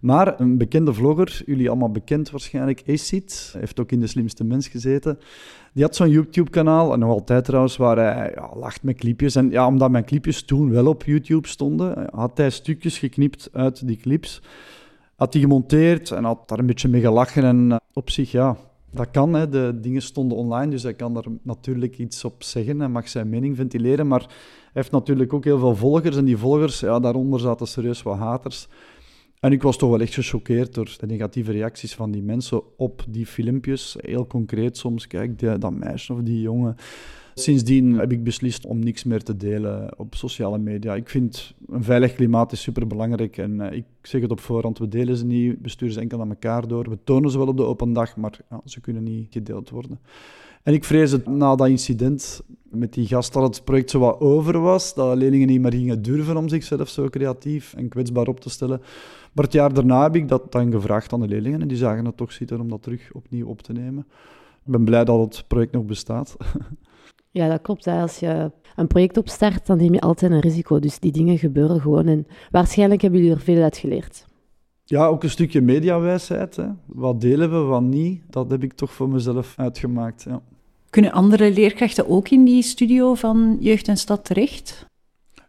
Maar 0.00 0.40
een 0.40 0.58
bekende 0.58 0.92
vlogger, 0.92 1.42
jullie 1.46 1.68
allemaal 1.68 1.90
bekend 1.90 2.30
waarschijnlijk, 2.30 2.82
Acid, 2.88 3.54
heeft 3.58 3.80
ook 3.80 3.92
in 3.92 4.00
De 4.00 4.06
Slimste 4.06 4.44
Mens 4.44 4.68
gezeten. 4.68 5.18
Die 5.72 5.84
had 5.84 5.96
zo'n 5.96 6.10
YouTube-kanaal, 6.10 6.92
en 6.92 6.98
nog 6.98 7.10
altijd 7.10 7.44
trouwens, 7.44 7.76
waar 7.76 7.96
hij 7.96 8.32
ja, 8.34 8.50
lacht 8.54 8.82
met 8.82 8.96
clipjes. 8.96 9.34
En 9.34 9.50
ja, 9.50 9.66
omdat 9.66 9.90
mijn 9.90 10.04
clipjes 10.04 10.42
toen 10.42 10.70
wel 10.70 10.86
op 10.86 11.04
YouTube 11.04 11.48
stonden, 11.48 12.08
had 12.14 12.36
hij 12.36 12.50
stukjes 12.50 12.98
geknipt 12.98 13.48
uit 13.52 13.86
die 13.86 13.96
clips. 13.96 14.42
Had 15.16 15.32
die 15.32 15.40
gemonteerd 15.40 16.10
en 16.10 16.24
had 16.24 16.48
daar 16.48 16.58
een 16.58 16.66
beetje 16.66 16.88
mee 16.88 17.00
gelachen. 17.00 17.44
En 17.44 17.72
eh, 17.72 17.78
op 17.92 18.10
zich, 18.10 18.30
ja, 18.30 18.56
dat 18.90 19.10
kan. 19.10 19.34
Hè. 19.34 19.48
De 19.48 19.78
dingen 19.80 20.02
stonden 20.02 20.38
online, 20.38 20.70
dus 20.70 20.82
hij 20.82 20.94
kan 20.94 21.16
er 21.16 21.24
natuurlijk 21.42 21.98
iets 21.98 22.24
op 22.24 22.42
zeggen. 22.42 22.78
Hij 22.78 22.88
mag 22.88 23.08
zijn 23.08 23.28
mening 23.28 23.56
ventileren, 23.56 24.06
maar 24.06 24.20
hij 24.20 24.28
heeft 24.72 24.90
natuurlijk 24.90 25.32
ook 25.32 25.44
heel 25.44 25.58
veel 25.58 25.76
volgers. 25.76 26.16
En 26.16 26.24
die 26.24 26.36
volgers, 26.36 26.80
ja, 26.80 27.00
daaronder 27.00 27.40
zaten 27.40 27.66
serieus 27.66 28.02
wat 28.02 28.18
haters. 28.18 28.68
En 29.40 29.52
ik 29.52 29.62
was 29.62 29.76
toch 29.76 29.90
wel 29.90 30.00
echt 30.00 30.14
gechoqueerd 30.14 30.74
door 30.74 30.96
de 30.98 31.06
negatieve 31.06 31.52
reacties 31.52 31.94
van 31.94 32.10
die 32.10 32.22
mensen 32.22 32.62
op 32.76 33.04
die 33.08 33.26
filmpjes. 33.26 33.96
Heel 33.98 34.26
concreet 34.26 34.76
soms, 34.76 35.06
kijk, 35.06 35.38
die, 35.38 35.58
dat 35.58 35.72
meisje 35.72 36.12
of 36.12 36.20
die 36.20 36.40
jongen. 36.40 36.76
Sindsdien 37.42 37.98
heb 37.98 38.12
ik 38.12 38.24
beslist 38.24 38.66
om 38.66 38.78
niks 38.78 39.04
meer 39.04 39.22
te 39.22 39.36
delen 39.36 39.98
op 39.98 40.14
sociale 40.14 40.58
media. 40.58 40.94
Ik 40.94 41.08
vind 41.08 41.54
een 41.68 41.84
veilig 41.84 42.14
klimaat 42.14 42.52
is 42.52 42.62
superbelangrijk 42.62 43.36
en 43.36 43.60
uh, 43.60 43.72
ik 43.72 43.84
zeg 44.02 44.20
het 44.20 44.30
op 44.30 44.40
voorhand, 44.40 44.78
we 44.78 44.88
delen 44.88 45.16
ze 45.16 45.24
niet, 45.24 45.58
we 45.62 45.68
sturen 45.68 45.94
ze 45.94 46.00
enkel 46.00 46.20
aan 46.20 46.30
elkaar 46.30 46.68
door. 46.68 46.90
We 46.90 46.98
tonen 47.04 47.30
ze 47.30 47.38
wel 47.38 47.46
op 47.46 47.56
de 47.56 47.62
open 47.62 47.92
dag, 47.92 48.16
maar 48.16 48.38
ze 48.64 48.80
kunnen 48.80 49.02
niet 49.02 49.26
gedeeld 49.30 49.70
worden. 49.70 49.98
En 50.62 50.74
ik 50.74 50.84
vrees 50.84 51.10
het 51.12 51.26
na 51.26 51.54
dat 51.54 51.68
incident 51.68 52.42
met 52.70 52.92
die 52.92 53.06
gast 53.06 53.32
dat 53.32 53.42
het 53.42 53.64
project 53.64 53.90
zo 53.90 53.98
wat 53.98 54.20
over 54.20 54.60
was, 54.60 54.94
dat 54.94 55.16
leerlingen 55.16 55.46
niet 55.46 55.60
meer 55.60 55.72
gingen 55.72 56.02
durven 56.02 56.36
om 56.36 56.48
zichzelf 56.48 56.88
zo 56.88 57.08
creatief 57.08 57.74
en 57.74 57.88
kwetsbaar 57.88 58.28
op 58.28 58.40
te 58.40 58.50
stellen. 58.50 58.80
Maar 59.32 59.44
het 59.44 59.52
jaar 59.52 59.74
daarna 59.74 60.02
heb 60.02 60.16
ik 60.16 60.28
dat 60.28 60.52
dan 60.52 60.72
gevraagd 60.72 61.12
aan 61.12 61.20
de 61.20 61.28
leerlingen 61.28 61.62
en 61.62 61.68
die 61.68 61.76
zagen 61.76 62.04
het 62.04 62.16
toch 62.16 62.32
zitten 62.32 62.60
om 62.60 62.68
dat 62.68 62.82
terug 62.82 63.10
opnieuw 63.12 63.46
op 63.46 63.62
te 63.62 63.72
nemen. 63.72 64.06
Ik 64.64 64.72
ben 64.72 64.84
blij 64.84 65.04
dat 65.04 65.20
het 65.20 65.44
project 65.48 65.72
nog 65.72 65.84
bestaat. 65.84 66.36
Ja, 67.30 67.48
dat 67.48 67.60
klopt. 67.60 67.86
Als 67.86 68.18
je 68.18 68.50
een 68.76 68.86
project 68.86 69.16
opstart, 69.16 69.66
dan 69.66 69.76
neem 69.76 69.92
je 69.92 70.00
altijd 70.00 70.32
een 70.32 70.40
risico. 70.40 70.78
Dus 70.78 70.98
die 70.98 71.12
dingen 71.12 71.38
gebeuren 71.38 71.80
gewoon. 71.80 72.06
En 72.06 72.26
waarschijnlijk 72.50 73.02
hebben 73.02 73.20
jullie 73.20 73.34
er 73.34 73.42
veel 73.42 73.62
uit 73.62 73.76
geleerd. 73.76 74.28
Ja, 74.84 75.06
ook 75.06 75.22
een 75.22 75.30
stukje 75.30 75.60
mediawijsheid. 75.60 76.56
Hè. 76.56 76.66
Wat 76.86 77.20
delen 77.20 77.50
we, 77.50 77.56
wat 77.56 77.82
niet, 77.82 78.22
dat 78.30 78.50
heb 78.50 78.62
ik 78.62 78.72
toch 78.72 78.92
voor 78.92 79.08
mezelf 79.08 79.54
uitgemaakt. 79.56 80.22
Ja. 80.22 80.42
Kunnen 80.90 81.12
andere 81.12 81.52
leerkrachten 81.52 82.08
ook 82.08 82.28
in 82.28 82.44
die 82.44 82.62
studio 82.62 83.14
van 83.14 83.56
Jeugd 83.60 83.88
en 83.88 83.96
Stad 83.96 84.24
terecht? 84.24 84.86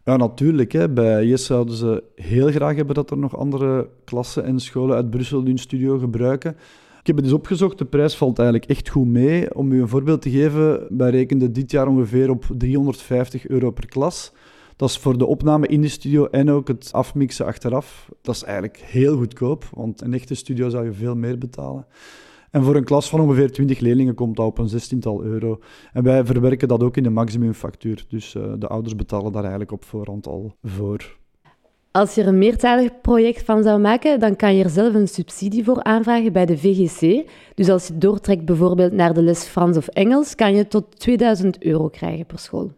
Ja, 0.04 0.16
natuurlijk. 0.16 0.72
Hè. 0.72 0.88
Bij 0.88 1.26
JES 1.26 1.46
zouden 1.46 1.74
ze 1.74 2.02
heel 2.14 2.50
graag 2.50 2.76
hebben 2.76 2.94
dat 2.94 3.10
er 3.10 3.18
nog 3.18 3.36
andere 3.36 3.88
klassen 4.04 4.44
en 4.44 4.60
scholen 4.60 4.96
uit 4.96 5.10
Brussel 5.10 5.44
hun 5.44 5.58
studio 5.58 5.98
gebruiken. 5.98 6.56
Ik 7.02 7.08
heb 7.08 7.16
het 7.16 7.24
dus 7.24 7.34
opgezocht, 7.34 7.78
de 7.78 7.84
prijs 7.84 8.16
valt 8.16 8.38
eigenlijk 8.38 8.70
echt 8.70 8.88
goed 8.88 9.06
mee. 9.06 9.54
Om 9.54 9.72
u 9.72 9.80
een 9.80 9.88
voorbeeld 9.88 10.22
te 10.22 10.30
geven, 10.30 10.86
wij 10.98 11.10
rekenden 11.10 11.52
dit 11.52 11.70
jaar 11.70 11.88
ongeveer 11.88 12.30
op 12.30 12.44
350 12.56 13.48
euro 13.48 13.70
per 13.70 13.86
klas. 13.86 14.32
Dat 14.76 14.88
is 14.88 14.98
voor 14.98 15.18
de 15.18 15.26
opname 15.26 15.66
in 15.66 15.80
de 15.80 15.88
studio 15.88 16.26
en 16.26 16.50
ook 16.50 16.68
het 16.68 16.92
afmixen 16.92 17.46
achteraf. 17.46 18.08
Dat 18.20 18.34
is 18.34 18.42
eigenlijk 18.42 18.78
heel 18.78 19.16
goedkoop, 19.16 19.68
want 19.72 20.00
een 20.00 20.14
echte 20.14 20.34
studio 20.34 20.68
zou 20.68 20.84
je 20.84 20.92
veel 20.92 21.14
meer 21.14 21.38
betalen. 21.38 21.86
En 22.50 22.62
voor 22.62 22.76
een 22.76 22.84
klas 22.84 23.08
van 23.08 23.20
ongeveer 23.20 23.52
20 23.52 23.78
leerlingen 23.78 24.14
komt 24.14 24.36
dat 24.36 24.46
op 24.46 24.58
een 24.58 24.68
zestiental 24.68 25.22
euro. 25.22 25.58
En 25.92 26.02
wij 26.02 26.24
verwerken 26.24 26.68
dat 26.68 26.82
ook 26.82 26.96
in 26.96 27.02
de 27.02 27.10
maximumfactuur. 27.10 28.04
Dus 28.08 28.34
uh, 28.34 28.52
de 28.58 28.68
ouders 28.68 28.96
betalen 28.96 29.32
daar 29.32 29.42
eigenlijk 29.42 29.72
op 29.72 29.84
voorhand 29.84 30.26
al 30.26 30.56
voor. 30.62 31.20
Als 31.92 32.14
je 32.14 32.20
er 32.20 32.28
een 32.28 32.38
meertalig 32.38 33.00
project 33.00 33.44
van 33.44 33.62
zou 33.62 33.80
maken, 33.80 34.20
dan 34.20 34.36
kan 34.36 34.56
je 34.56 34.64
er 34.64 34.70
zelf 34.70 34.94
een 34.94 35.08
subsidie 35.08 35.64
voor 35.64 35.82
aanvragen 35.82 36.32
bij 36.32 36.46
de 36.46 36.58
VGC. 36.58 37.28
Dus 37.54 37.68
als 37.68 37.86
je 37.86 37.98
doortrekt 37.98 38.44
bijvoorbeeld 38.44 38.92
naar 38.92 39.14
de 39.14 39.22
les 39.22 39.44
Frans 39.44 39.76
of 39.76 39.88
Engels, 39.88 40.34
kan 40.34 40.54
je 40.54 40.68
tot 40.68 40.98
2000 40.98 41.64
euro 41.64 41.88
krijgen 41.88 42.26
per 42.26 42.38
school. 42.38 42.70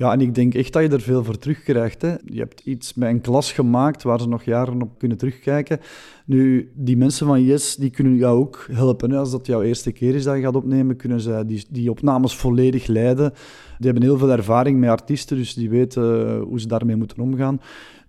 Ja, 0.00 0.12
en 0.12 0.20
ik 0.20 0.34
denk 0.34 0.54
echt 0.54 0.72
dat 0.72 0.82
je 0.82 0.88
er 0.88 1.00
veel 1.00 1.24
voor 1.24 1.38
terugkrijgt. 1.38 2.02
Hè. 2.02 2.14
Je 2.24 2.38
hebt 2.38 2.60
iets 2.64 2.94
met 2.94 3.08
een 3.08 3.20
klas 3.20 3.52
gemaakt 3.52 4.02
waar 4.02 4.20
ze 4.20 4.28
nog 4.28 4.42
jaren 4.42 4.82
op 4.82 4.98
kunnen 4.98 5.18
terugkijken. 5.18 5.80
Nu, 6.24 6.70
die 6.74 6.96
mensen 6.96 7.26
van 7.26 7.42
Yes, 7.42 7.76
die 7.76 7.90
kunnen 7.90 8.16
jou 8.16 8.38
ook 8.38 8.66
helpen. 8.72 9.10
Hè. 9.10 9.18
Als 9.18 9.30
dat 9.30 9.46
jouw 9.46 9.62
eerste 9.62 9.92
keer 9.92 10.14
is 10.14 10.24
dat 10.24 10.36
je 10.36 10.42
gaat 10.42 10.56
opnemen, 10.56 10.96
kunnen 10.96 11.20
ze 11.20 11.42
die, 11.46 11.64
die 11.70 11.90
opnames 11.90 12.36
volledig 12.36 12.86
leiden. 12.86 13.32
Die 13.78 13.90
hebben 13.90 14.02
heel 14.02 14.18
veel 14.18 14.30
ervaring 14.30 14.78
met 14.78 14.90
artiesten, 14.90 15.36
dus 15.36 15.54
die 15.54 15.70
weten 15.70 16.28
eh, 16.28 16.42
hoe 16.42 16.60
ze 16.60 16.66
daarmee 16.66 16.96
moeten 16.96 17.18
omgaan. 17.18 17.60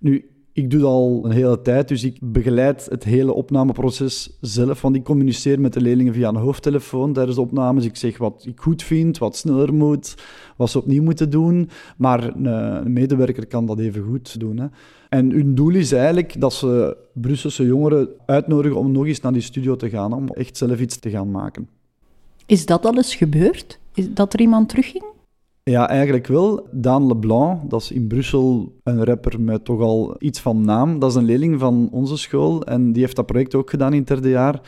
Nu, 0.02 0.30
ik 0.54 0.70
doe 0.70 0.80
dat 0.80 0.90
al 0.90 1.22
een 1.24 1.32
hele 1.32 1.62
tijd, 1.62 1.88
dus 1.88 2.04
ik 2.04 2.18
begeleid 2.22 2.88
het 2.90 3.04
hele 3.04 3.34
opnameproces 3.34 4.38
zelf. 4.42 4.82
Want 4.82 4.96
ik 4.96 5.04
communiceer 5.04 5.60
met 5.60 5.74
de 5.74 5.82
leerlingen 5.82 6.14
via 6.14 6.30
een 6.30 6.36
hoofdtelefoon 6.36 7.14
tijdens 7.14 7.36
de 7.36 7.42
opnames. 7.42 7.86
Ik 7.86 7.96
zeg 7.96 8.18
wat 8.18 8.46
ik 8.48 8.60
goed 8.60 8.84
vind, 8.84 9.18
wat 9.18 9.36
sneller 9.36 9.74
moet, 9.74 10.16
wat 10.58 10.70
ze 10.70 10.78
opnieuw 10.78 11.04
moeten 11.04 11.30
doen. 11.30 11.70
Maar 11.98 12.24
een, 12.24 12.46
een 12.46 12.94
medewerker 12.94 13.48
kan 13.48 13.66
dat 13.66 13.80
even 13.80 14.04
goed 14.04 14.40
doen. 14.40 14.58
Hè. 14.58 14.68
En 15.10 15.30
hun 15.30 15.56
doel 15.56 15.76
is 15.76 15.92
eigenlijk 15.92 16.42
dat 16.42 16.54
ze 16.54 16.98
Brusselse 17.14 17.66
jongeren 17.66 18.10
uitnodigen 18.26 18.78
om 18.78 18.92
nog 18.92 19.06
eens 19.06 19.22
naar 19.22 19.34
die 19.34 19.42
studio 19.42 19.76
te 19.76 19.90
gaan, 19.90 20.14
om 20.14 20.28
echt 20.28 20.58
zelf 20.58 20.80
iets 20.80 20.98
te 20.98 21.10
gaan 21.10 21.32
maken. 21.32 21.70
Is 22.46 22.66
dat 22.66 22.86
al 22.86 22.96
eens 22.96 23.16
gebeurd? 23.16 23.80
Is 23.94 24.14
dat 24.14 24.34
er 24.34 24.40
iemand 24.42 24.70
terugging? 24.70 25.04
Ja, 25.64 25.90
eigenlijk 25.90 26.28
wel. 26.28 26.68
Daan 26.72 27.08
Leblanc, 27.08 27.70
dat 27.70 27.82
is 27.82 27.92
in 27.92 28.08
Brussel 28.08 28.80
een 28.84 29.04
rapper 29.04 29.42
met 29.42 29.66
toch 29.66 29.82
al 29.82 30.16
iets 30.20 30.40
van 30.40 30.66
naam. 30.66 31.00
Dat 31.00 31.10
is 31.10 31.16
een 31.16 31.26
leerling 31.26 31.60
van 31.60 31.90
onze 31.92 32.18
school 32.18 32.64
en 32.64 32.92
die 32.92 33.02
heeft 33.02 33.16
dat 33.16 33.26
project 33.26 33.56
ook 33.56 33.70
gedaan 33.70 33.94
in 33.94 34.00
het 34.00 34.08
derde 34.08 34.30
jaar. 34.30 34.62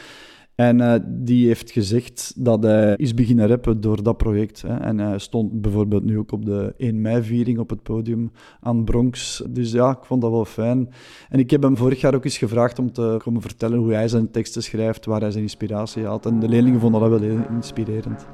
En 0.56 0.80
uh, 0.80 0.94
die 1.08 1.48
heeft 1.48 1.72
gezegd 1.72 2.34
dat 2.36 2.64
hij 2.64 2.94
is 2.96 3.14
beginnen 3.14 3.48
rappen 3.48 3.82
door 3.82 4.04
dat 4.04 4.18
project. 4.18 4.62
Hè. 4.62 4.76
En 4.78 4.98
hij 5.00 5.20
stond 5.20 5.62
bijvoorbeeld 5.62 6.04
nu 6.04 6.18
ook 6.18 6.32
op 6.32 6.46
de 6.46 6.74
1 6.78 7.02
mei-viering 7.02 7.60
op 7.60 7.70
het 7.70 7.84
podium 7.84 8.32
aan 8.60 8.84
Bronx. 8.84 9.44
Dus 9.50 9.72
ja, 9.72 9.92
ik 9.92 10.06
vond 10.06 10.22
dat 10.22 10.32
wel 10.32 10.46
fijn. 10.46 10.90
En 11.30 11.40
ik 11.40 11.50
heb 11.50 11.64
hem 11.64 11.78
vorig 11.78 12.02
jaar 12.02 12.16
ook 12.16 12.26
eens 12.26 12.38
gevraagd 12.38 12.80
om 12.80 12.92
te 12.92 13.16
komen 13.24 13.42
vertellen 13.42 13.80
hoe 13.80 13.94
hij 13.94 14.08
zijn 14.08 14.32
teksten 14.32 14.64
schrijft, 14.64 15.06
waar 15.06 15.22
hij 15.22 15.32
zijn 15.32 15.44
inspiratie 15.44 16.06
haalt. 16.06 16.26
En 16.26 16.40
de 16.40 16.50
leerlingen 16.50 16.80
vonden 16.80 17.02
dat 17.02 17.10
wel 17.10 17.30
heel 17.30 17.46
inspirerend. 17.50 18.26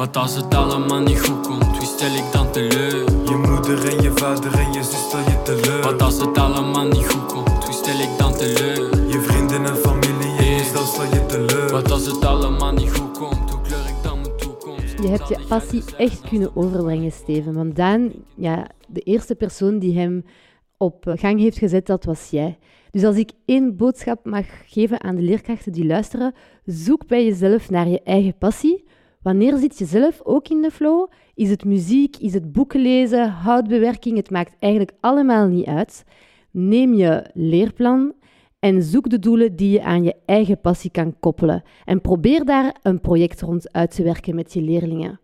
Wat 0.00 0.16
als 0.16 0.34
het 0.34 0.54
allemaal 0.54 1.00
niet 1.00 1.20
goed 1.20 1.46
komt, 1.46 1.78
wie 1.78 1.86
stel 1.86 2.14
ik 2.14 2.32
dan 2.32 2.52
teleur? 2.52 3.04
Je 3.04 3.36
moeder 3.48 3.88
en 3.88 4.02
je 4.02 4.12
vader 4.14 4.58
en 4.58 4.72
je 4.72 4.82
zus 4.82 5.04
stel 5.08 5.20
je 5.20 5.42
teleur. 5.42 5.82
Wat 5.82 6.02
als 6.02 6.20
het 6.20 6.38
allemaal 6.38 6.86
niet 6.86 7.06
goed 7.06 7.32
komt, 7.32 7.66
wie 7.66 7.74
stel 7.74 7.98
ik 7.98 8.18
dan 8.18 8.32
teleur? 8.32 9.08
Je 9.08 9.20
vrienden 9.20 9.64
en 9.64 9.76
familie 9.76 10.36
en 10.38 10.44
jezelf 10.44 10.86
stel 10.86 11.04
je 11.04 11.26
teleur. 11.26 11.70
Wat 11.70 11.90
als 11.90 12.06
het 12.06 12.24
allemaal 12.24 12.72
niet 12.72 12.92
goed 12.96 13.18
komt, 13.18 13.50
hoe 13.50 13.60
kleur 13.60 13.88
ik 13.88 14.02
dan 14.02 14.20
mijn 14.20 14.36
toekomst? 14.36 14.98
Je 15.02 15.08
hebt 15.08 15.28
je 15.28 15.38
passie 15.48 15.82
echt 15.96 16.28
kunnen 16.28 16.56
overbrengen, 16.56 17.12
Steven. 17.12 17.54
Want 17.54 17.76
Daan, 17.76 18.12
ja, 18.36 18.66
de 18.88 19.00
eerste 19.00 19.34
persoon 19.34 19.78
die 19.78 19.98
hem 19.98 20.24
op 20.76 21.04
gang 21.14 21.40
heeft 21.40 21.58
gezet, 21.58 21.86
dat 21.86 22.04
was 22.04 22.30
jij. 22.30 22.58
Dus 22.90 23.04
als 23.04 23.16
ik 23.16 23.30
één 23.44 23.76
boodschap 23.76 24.24
mag 24.24 24.46
geven 24.66 25.02
aan 25.02 25.16
de 25.16 25.22
leerkrachten 25.22 25.72
die 25.72 25.86
luisteren, 25.86 26.34
zoek 26.64 27.06
bij 27.06 27.24
jezelf 27.24 27.70
naar 27.70 27.88
je 27.88 28.02
eigen 28.02 28.38
passie 28.38 28.88
Wanneer 29.22 29.56
zit 29.56 29.78
je 29.78 29.84
zelf 29.84 30.20
ook 30.24 30.48
in 30.48 30.62
de 30.62 30.70
flow? 30.70 31.10
Is 31.34 31.50
het 31.50 31.64
muziek, 31.64 32.16
is 32.16 32.34
het 32.34 32.52
boeken 32.52 32.80
lezen, 32.80 33.28
houtbewerking? 33.28 34.16
Het 34.16 34.30
maakt 34.30 34.56
eigenlijk 34.58 34.92
allemaal 35.00 35.46
niet 35.46 35.66
uit. 35.66 36.04
Neem 36.50 36.94
je 36.94 37.30
leerplan 37.34 38.12
en 38.58 38.82
zoek 38.82 39.10
de 39.10 39.18
doelen 39.18 39.56
die 39.56 39.70
je 39.70 39.82
aan 39.82 40.02
je 40.02 40.14
eigen 40.26 40.60
passie 40.60 40.90
kan 40.90 41.16
koppelen. 41.20 41.62
En 41.84 42.00
probeer 42.00 42.44
daar 42.44 42.76
een 42.82 43.00
project 43.00 43.40
rond 43.40 43.72
uit 43.72 43.94
te 43.94 44.02
werken 44.02 44.34
met 44.34 44.52
je 44.52 44.62
leerlingen. 44.62 45.20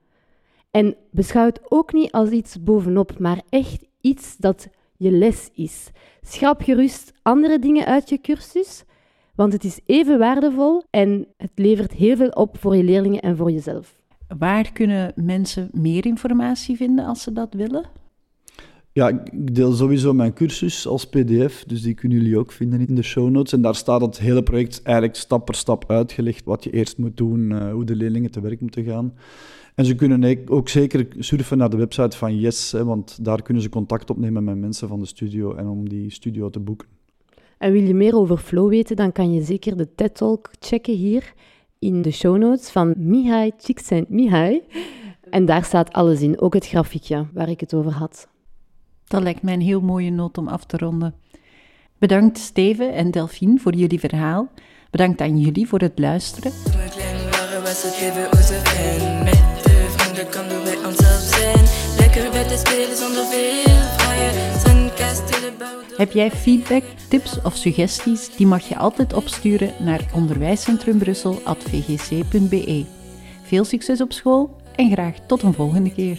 En 0.70 0.96
beschouw 1.10 1.44
het 1.44 1.60
ook 1.68 1.92
niet 1.92 2.12
als 2.12 2.30
iets 2.30 2.62
bovenop, 2.62 3.18
maar 3.18 3.42
echt 3.48 3.86
iets 4.00 4.36
dat 4.36 4.68
je 4.96 5.10
les 5.10 5.50
is. 5.54 5.90
Schrap 6.22 6.62
gerust 6.62 7.12
andere 7.22 7.58
dingen 7.58 7.86
uit 7.86 8.08
je 8.08 8.20
cursus, 8.20 8.84
want 9.36 9.52
het 9.52 9.64
is 9.64 9.80
even 9.86 10.18
waardevol 10.18 10.82
en 10.90 11.26
het 11.36 11.50
levert 11.54 11.92
heel 11.92 12.16
veel 12.16 12.28
op 12.28 12.58
voor 12.58 12.76
je 12.76 12.84
leerlingen 12.84 13.20
en 13.20 13.36
voor 13.36 13.50
jezelf. 13.50 13.96
Waar 14.38 14.72
kunnen 14.72 15.12
mensen 15.14 15.68
meer 15.72 16.06
informatie 16.06 16.76
vinden 16.76 17.04
als 17.04 17.22
ze 17.22 17.32
dat 17.32 17.54
willen? 17.54 17.84
Ja, 18.92 19.08
ik 19.08 19.54
deel 19.54 19.72
sowieso 19.72 20.14
mijn 20.14 20.32
cursus 20.32 20.86
als 20.86 21.06
PDF, 21.06 21.64
dus 21.66 21.82
die 21.82 21.94
kunnen 21.94 22.18
jullie 22.18 22.38
ook 22.38 22.52
vinden 22.52 22.88
in 22.88 22.94
de 22.94 23.02
show 23.02 23.30
notes. 23.30 23.52
En 23.52 23.60
daar 23.60 23.74
staat 23.74 24.00
het 24.00 24.18
hele 24.18 24.42
project 24.42 24.82
eigenlijk 24.82 25.16
stap 25.16 25.44
per 25.44 25.54
stap 25.54 25.90
uitgelegd, 25.90 26.44
wat 26.44 26.64
je 26.64 26.70
eerst 26.70 26.98
moet 26.98 27.16
doen, 27.16 27.50
uh, 27.50 27.72
hoe 27.72 27.84
de 27.84 27.96
leerlingen 27.96 28.30
te 28.30 28.40
werk 28.40 28.60
moeten 28.60 28.84
gaan. 28.84 29.14
En 29.74 29.84
ze 29.84 29.94
kunnen 29.94 30.48
ook 30.48 30.68
zeker 30.68 31.06
surfen 31.18 31.58
naar 31.58 31.70
de 31.70 31.76
website 31.76 32.16
van 32.16 32.38
Yes, 32.38 32.72
hè, 32.72 32.84
want 32.84 33.24
daar 33.24 33.42
kunnen 33.42 33.62
ze 33.62 33.68
contact 33.68 34.10
opnemen 34.10 34.44
met 34.44 34.56
mensen 34.56 34.88
van 34.88 35.00
de 35.00 35.06
studio 35.06 35.54
en 35.54 35.66
om 35.66 35.88
die 35.88 36.10
studio 36.10 36.50
te 36.50 36.60
boeken. 36.60 36.88
En 37.58 37.72
wil 37.72 37.82
je 37.82 37.94
meer 37.94 38.14
over 38.14 38.36
flow 38.36 38.68
weten, 38.68 38.96
dan 38.96 39.12
kan 39.12 39.32
je 39.32 39.42
zeker 39.42 39.76
de 39.76 39.94
TED-talk 39.94 40.50
checken 40.58 40.94
hier 40.94 41.32
in 41.78 42.02
de 42.02 42.10
show 42.10 42.36
notes 42.36 42.70
van 42.70 42.94
Mihai 42.96 43.52
Csikszentmihalyi. 43.58 44.62
En 45.30 45.44
daar 45.44 45.64
staat 45.64 45.92
alles 45.92 46.20
in, 46.20 46.40
ook 46.40 46.54
het 46.54 46.66
grafiekje 46.66 47.26
waar 47.32 47.48
ik 47.48 47.60
het 47.60 47.74
over 47.74 47.92
had. 47.92 48.28
Dat 49.06 49.22
lijkt 49.22 49.42
mij 49.42 49.54
een 49.54 49.60
heel 49.60 49.80
mooie 49.80 50.10
noot 50.10 50.38
om 50.38 50.48
af 50.48 50.64
te 50.64 50.76
ronden. 50.76 51.14
Bedankt 51.98 52.38
Steven 52.38 52.94
en 52.94 53.10
Delphine 53.10 53.58
voor 53.58 53.74
jullie 53.74 54.00
verhaal. 54.00 54.48
Bedankt 54.90 55.20
aan 55.20 55.38
jullie 55.38 55.68
voor 55.68 55.78
het 55.78 55.98
luisteren. 55.98 56.52
Heb 65.96 66.12
jij 66.12 66.30
feedback, 66.30 66.82
tips 67.08 67.42
of 67.42 67.56
suggesties? 67.56 68.36
Die 68.36 68.46
mag 68.46 68.68
je 68.68 68.76
altijd 68.76 69.12
opsturen 69.12 69.72
naar 69.78 70.00
onderwijscentrumbrussel.vgc.be. 70.12 72.84
Veel 73.42 73.64
succes 73.64 74.00
op 74.00 74.12
school 74.12 74.56
en 74.74 74.90
graag 74.90 75.14
tot 75.26 75.42
een 75.42 75.54
volgende 75.54 75.92
keer. 75.92 76.18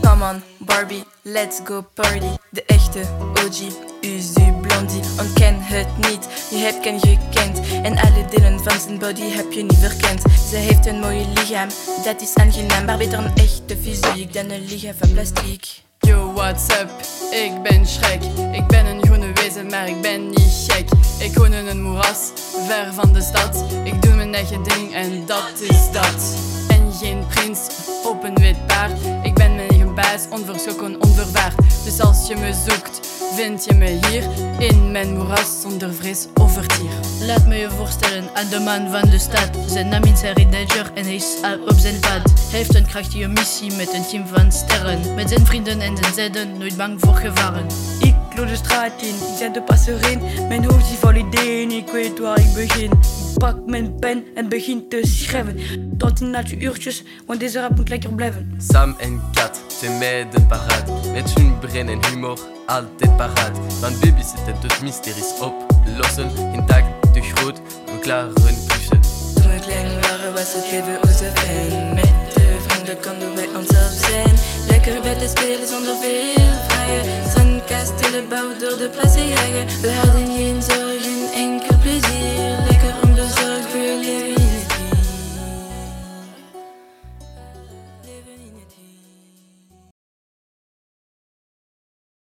Come 0.00 0.32
on, 0.32 0.42
Barbie, 0.58 1.04
let's 1.22 1.60
go 1.64 1.86
party. 1.94 2.34
De 2.50 2.64
echte 2.64 3.00
OG, 3.34 3.60
Uzu 4.00 4.52
Blondie. 4.60 5.00
Ontken 5.20 5.56
het 5.58 5.96
niet, 5.96 6.48
je 6.50 6.56
hebt 6.56 6.80
Ken 6.80 7.00
gekend. 7.00 7.60
En 7.82 7.98
alle 7.98 8.24
delen 8.30 8.60
van 8.60 8.80
zijn 8.80 8.98
body 8.98 9.22
heb 9.22 9.52
je 9.52 9.62
niet 9.62 9.78
verkend. 9.78 10.22
Ze 10.50 10.56
heeft 10.56 10.86
een 10.86 11.00
mooie 11.00 11.26
lichaam, 11.34 11.68
dat 12.04 12.20
is 12.20 12.34
aangenaam. 12.34 12.84
Maar 12.84 12.98
beter 12.98 13.18
een 13.18 13.34
echte 13.34 13.76
fysiek 13.76 14.32
dan 14.32 14.50
een 14.50 14.64
lichaam 14.64 14.94
van 14.94 15.12
plastic. 15.12 15.88
Yo, 16.10 16.32
what's 16.32 16.68
up? 16.68 16.90
Ik 17.30 17.62
ben 17.62 17.86
Shrek. 17.86 18.22
Ik 18.52 18.66
ben 18.66 18.86
een 18.86 19.02
groene 19.02 19.32
wezen, 19.32 19.66
maar 19.66 19.88
ik 19.88 20.00
ben 20.00 20.28
niet 20.28 20.66
gek. 20.68 20.88
Ik 21.18 21.34
woon 21.34 21.52
in 21.52 21.66
een 21.66 21.82
moeras, 21.82 22.32
ver 22.66 22.94
van 22.94 23.12
de 23.12 23.20
stad. 23.20 23.64
Ik 23.84 24.02
doe 24.02 24.14
mijn 24.14 24.34
eigen 24.34 24.62
ding 24.62 24.94
en 24.94 25.26
dat 25.26 25.60
is 25.60 25.90
dat. 25.92 26.38
En 26.68 26.92
geen 26.92 27.26
prins 27.26 27.60
op 28.04 28.24
een 28.24 28.34
wit 28.34 28.66
paard. 28.66 28.92
Ik 29.22 29.34
ben 29.34 29.54
mijn 29.54 29.68
eigen 29.68 29.94
baas, 29.94 30.26
onverschrokken, 30.30 31.02
onverwaard. 31.02 31.54
Dus 31.84 32.00
als 32.00 32.28
je 32.28 32.36
me 32.36 32.52
zoekt, 32.68 33.00
vind 33.34 33.64
je 33.64 33.74
me 33.74 33.86
hier. 33.86 34.22
In 34.58 34.90
mijn 34.90 35.16
moeras, 35.16 35.60
zonder 35.60 35.94
vrees 35.94 36.26
of 36.34 36.52
vertier. 36.52 36.90
Laat 37.26 37.46
me 37.46 37.54
je 37.54 37.70
voorstellen 37.70 38.24
aan 38.34 38.48
de 38.48 38.58
man 38.58 38.90
van 38.90 39.10
de 39.10 39.18
stad. 39.18 39.50
Zijn 39.66 39.88
naam 39.88 40.02
is 40.02 40.22
Harry 40.22 40.48
Danger 40.50 40.90
en 40.94 41.04
hij 41.04 41.14
is 41.14 41.36
al 41.42 41.58
op 41.68 41.78
zijn 41.78 42.00
pad. 42.00 42.32
Heeft 42.50 42.74
een 42.74 42.86
krachtige 42.86 43.28
missie 43.28 43.72
met 43.76 43.94
een 43.94 44.06
team 44.06 44.26
van 44.26 44.52
sterren. 44.52 45.14
Met 45.14 45.28
zijn 45.28 45.46
vrienden 45.46 45.80
en 45.80 45.96
zijn 45.96 46.14
zijden, 46.14 46.58
nooit 46.58 46.76
bang 46.76 47.00
voor 47.00 47.14
gevaren. 47.14 47.66
Ik 48.00 48.14
de 48.46 48.90
ik 48.96 49.14
zet 49.38 49.54
de 49.54 49.62
pas 49.62 49.86
erin. 49.86 50.20
Mijn 50.48 50.64
hoofd 50.64 50.90
is 50.90 50.96
vol 50.98 51.14
ideeën, 51.14 51.70
ik 51.70 51.88
weet 51.88 52.18
waar 52.18 52.38
ik 52.40 52.54
begin. 52.54 52.90
Ik 52.90 53.38
pak 53.38 53.66
mijn 53.66 53.94
pen 53.98 54.24
en 54.34 54.48
begin 54.48 54.88
te 54.88 55.00
schrijven. 55.02 55.58
Tot 55.98 56.20
in 56.20 56.36
je 56.44 56.56
uurtjes, 56.58 57.02
want 57.26 57.40
deze 57.40 57.60
rap 57.60 57.76
moet 57.76 57.88
lekker 57.88 58.14
blijven. 58.14 58.54
Sam 58.58 58.94
en 58.98 59.20
Kat, 59.32 59.62
twee 59.66 59.90
meiden 59.90 60.46
paraat. 60.46 61.12
Met 61.12 61.34
hun 61.34 61.58
brein 61.58 61.88
en 61.88 62.04
humor, 62.06 62.38
altijd 62.66 63.16
paraat. 63.16 63.58
Van 63.80 63.92
baby 64.00 64.22
zitten 64.22 64.68
het 64.68 64.82
mysteries 64.82 65.32
oplossen. 65.40 66.30
Taak 66.66 66.84
te 67.12 67.20
groot, 67.20 67.60
we 67.86 67.98
klaren 68.00 68.34
puzzelen. 68.34 69.00
Toen 69.34 69.50
we 69.52 69.58
klein 69.60 70.00
waren 70.00 70.32
was 70.32 70.52
het 70.54 70.70
leven 70.70 71.02
onze 71.02 71.30
fijn. 71.34 71.94
Met 71.94 72.34
de 72.34 72.56
vrienden 72.66 72.96
konden 73.00 73.34
wij 73.34 73.48
onszelf 73.56 73.92
zijn. 73.92 74.69
We 74.90 75.16
is 75.22 75.30
spelen 75.30 75.68
zonder 75.68 75.96
veel 75.96 76.34
vragen. 76.68 77.30
Zandkastelen 77.30 78.28
bouwen 78.28 78.58
door 78.58 78.78
de 78.78 78.88
plassen 78.88 79.28
jagen. 79.28 79.66
We 79.80 79.92
hadden 79.92 80.26
geen 80.26 80.62
zorgen, 80.62 81.32
enkel 81.34 81.78
plezier. 81.78 82.58
Lekker 82.68 82.94
onbezorgd 83.02 83.66
voor 83.70 83.80
leven 83.80 84.40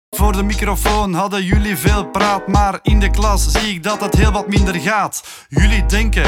Voor 0.09 0.31
de 0.31 0.43
microfoon 0.43 1.13
hadden 1.13 1.43
jullie 1.43 1.77
veel 1.77 2.05
praat, 2.05 2.47
maar 2.47 2.79
in 2.81 2.99
de 2.99 3.09
klas 3.09 3.51
zie 3.51 3.73
ik 3.73 3.83
dat 3.83 4.01
het 4.01 4.15
heel 4.15 4.31
wat 4.31 4.47
minder 4.47 4.75
gaat. 4.75 5.23
Jullie 5.47 5.85
denken 5.85 6.25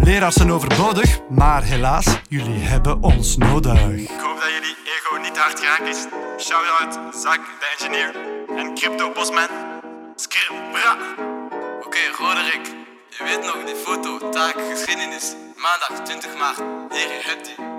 leraars 0.00 0.34
zijn 0.34 0.52
overbodig, 0.52 1.20
maar 1.28 1.62
helaas, 1.62 2.06
jullie 2.28 2.60
hebben 2.60 3.02
ons 3.02 3.36
nodig. 3.36 3.88
Ik 3.88 4.20
hoop 4.20 4.40
dat 4.40 4.50
jullie 4.50 4.76
ego 4.84 5.16
niet 5.22 5.38
hard 5.38 5.58
geraakt 5.60 5.88
is. 5.88 6.06
Shout-out 6.38 7.14
Zak, 7.14 7.40
de 7.60 7.76
engineer. 7.78 8.14
En 8.56 8.74
Crypto 8.74 9.12
Bosman. 9.12 9.48
Skr, 10.16 10.52
bra. 10.72 10.96
Oké, 11.86 11.98
Roderick. 12.18 12.66
Je 13.08 13.24
weet 13.24 13.42
nog 13.42 13.64
die 13.64 13.74
foto, 13.74 14.30
taak, 14.30 14.56
geschiedenis. 14.70 15.34
Maandag 15.56 16.04
20 16.04 16.38
maart. 16.38 16.58
Hier, 16.90 17.22
hebt 17.22 17.44
die. 17.44 17.77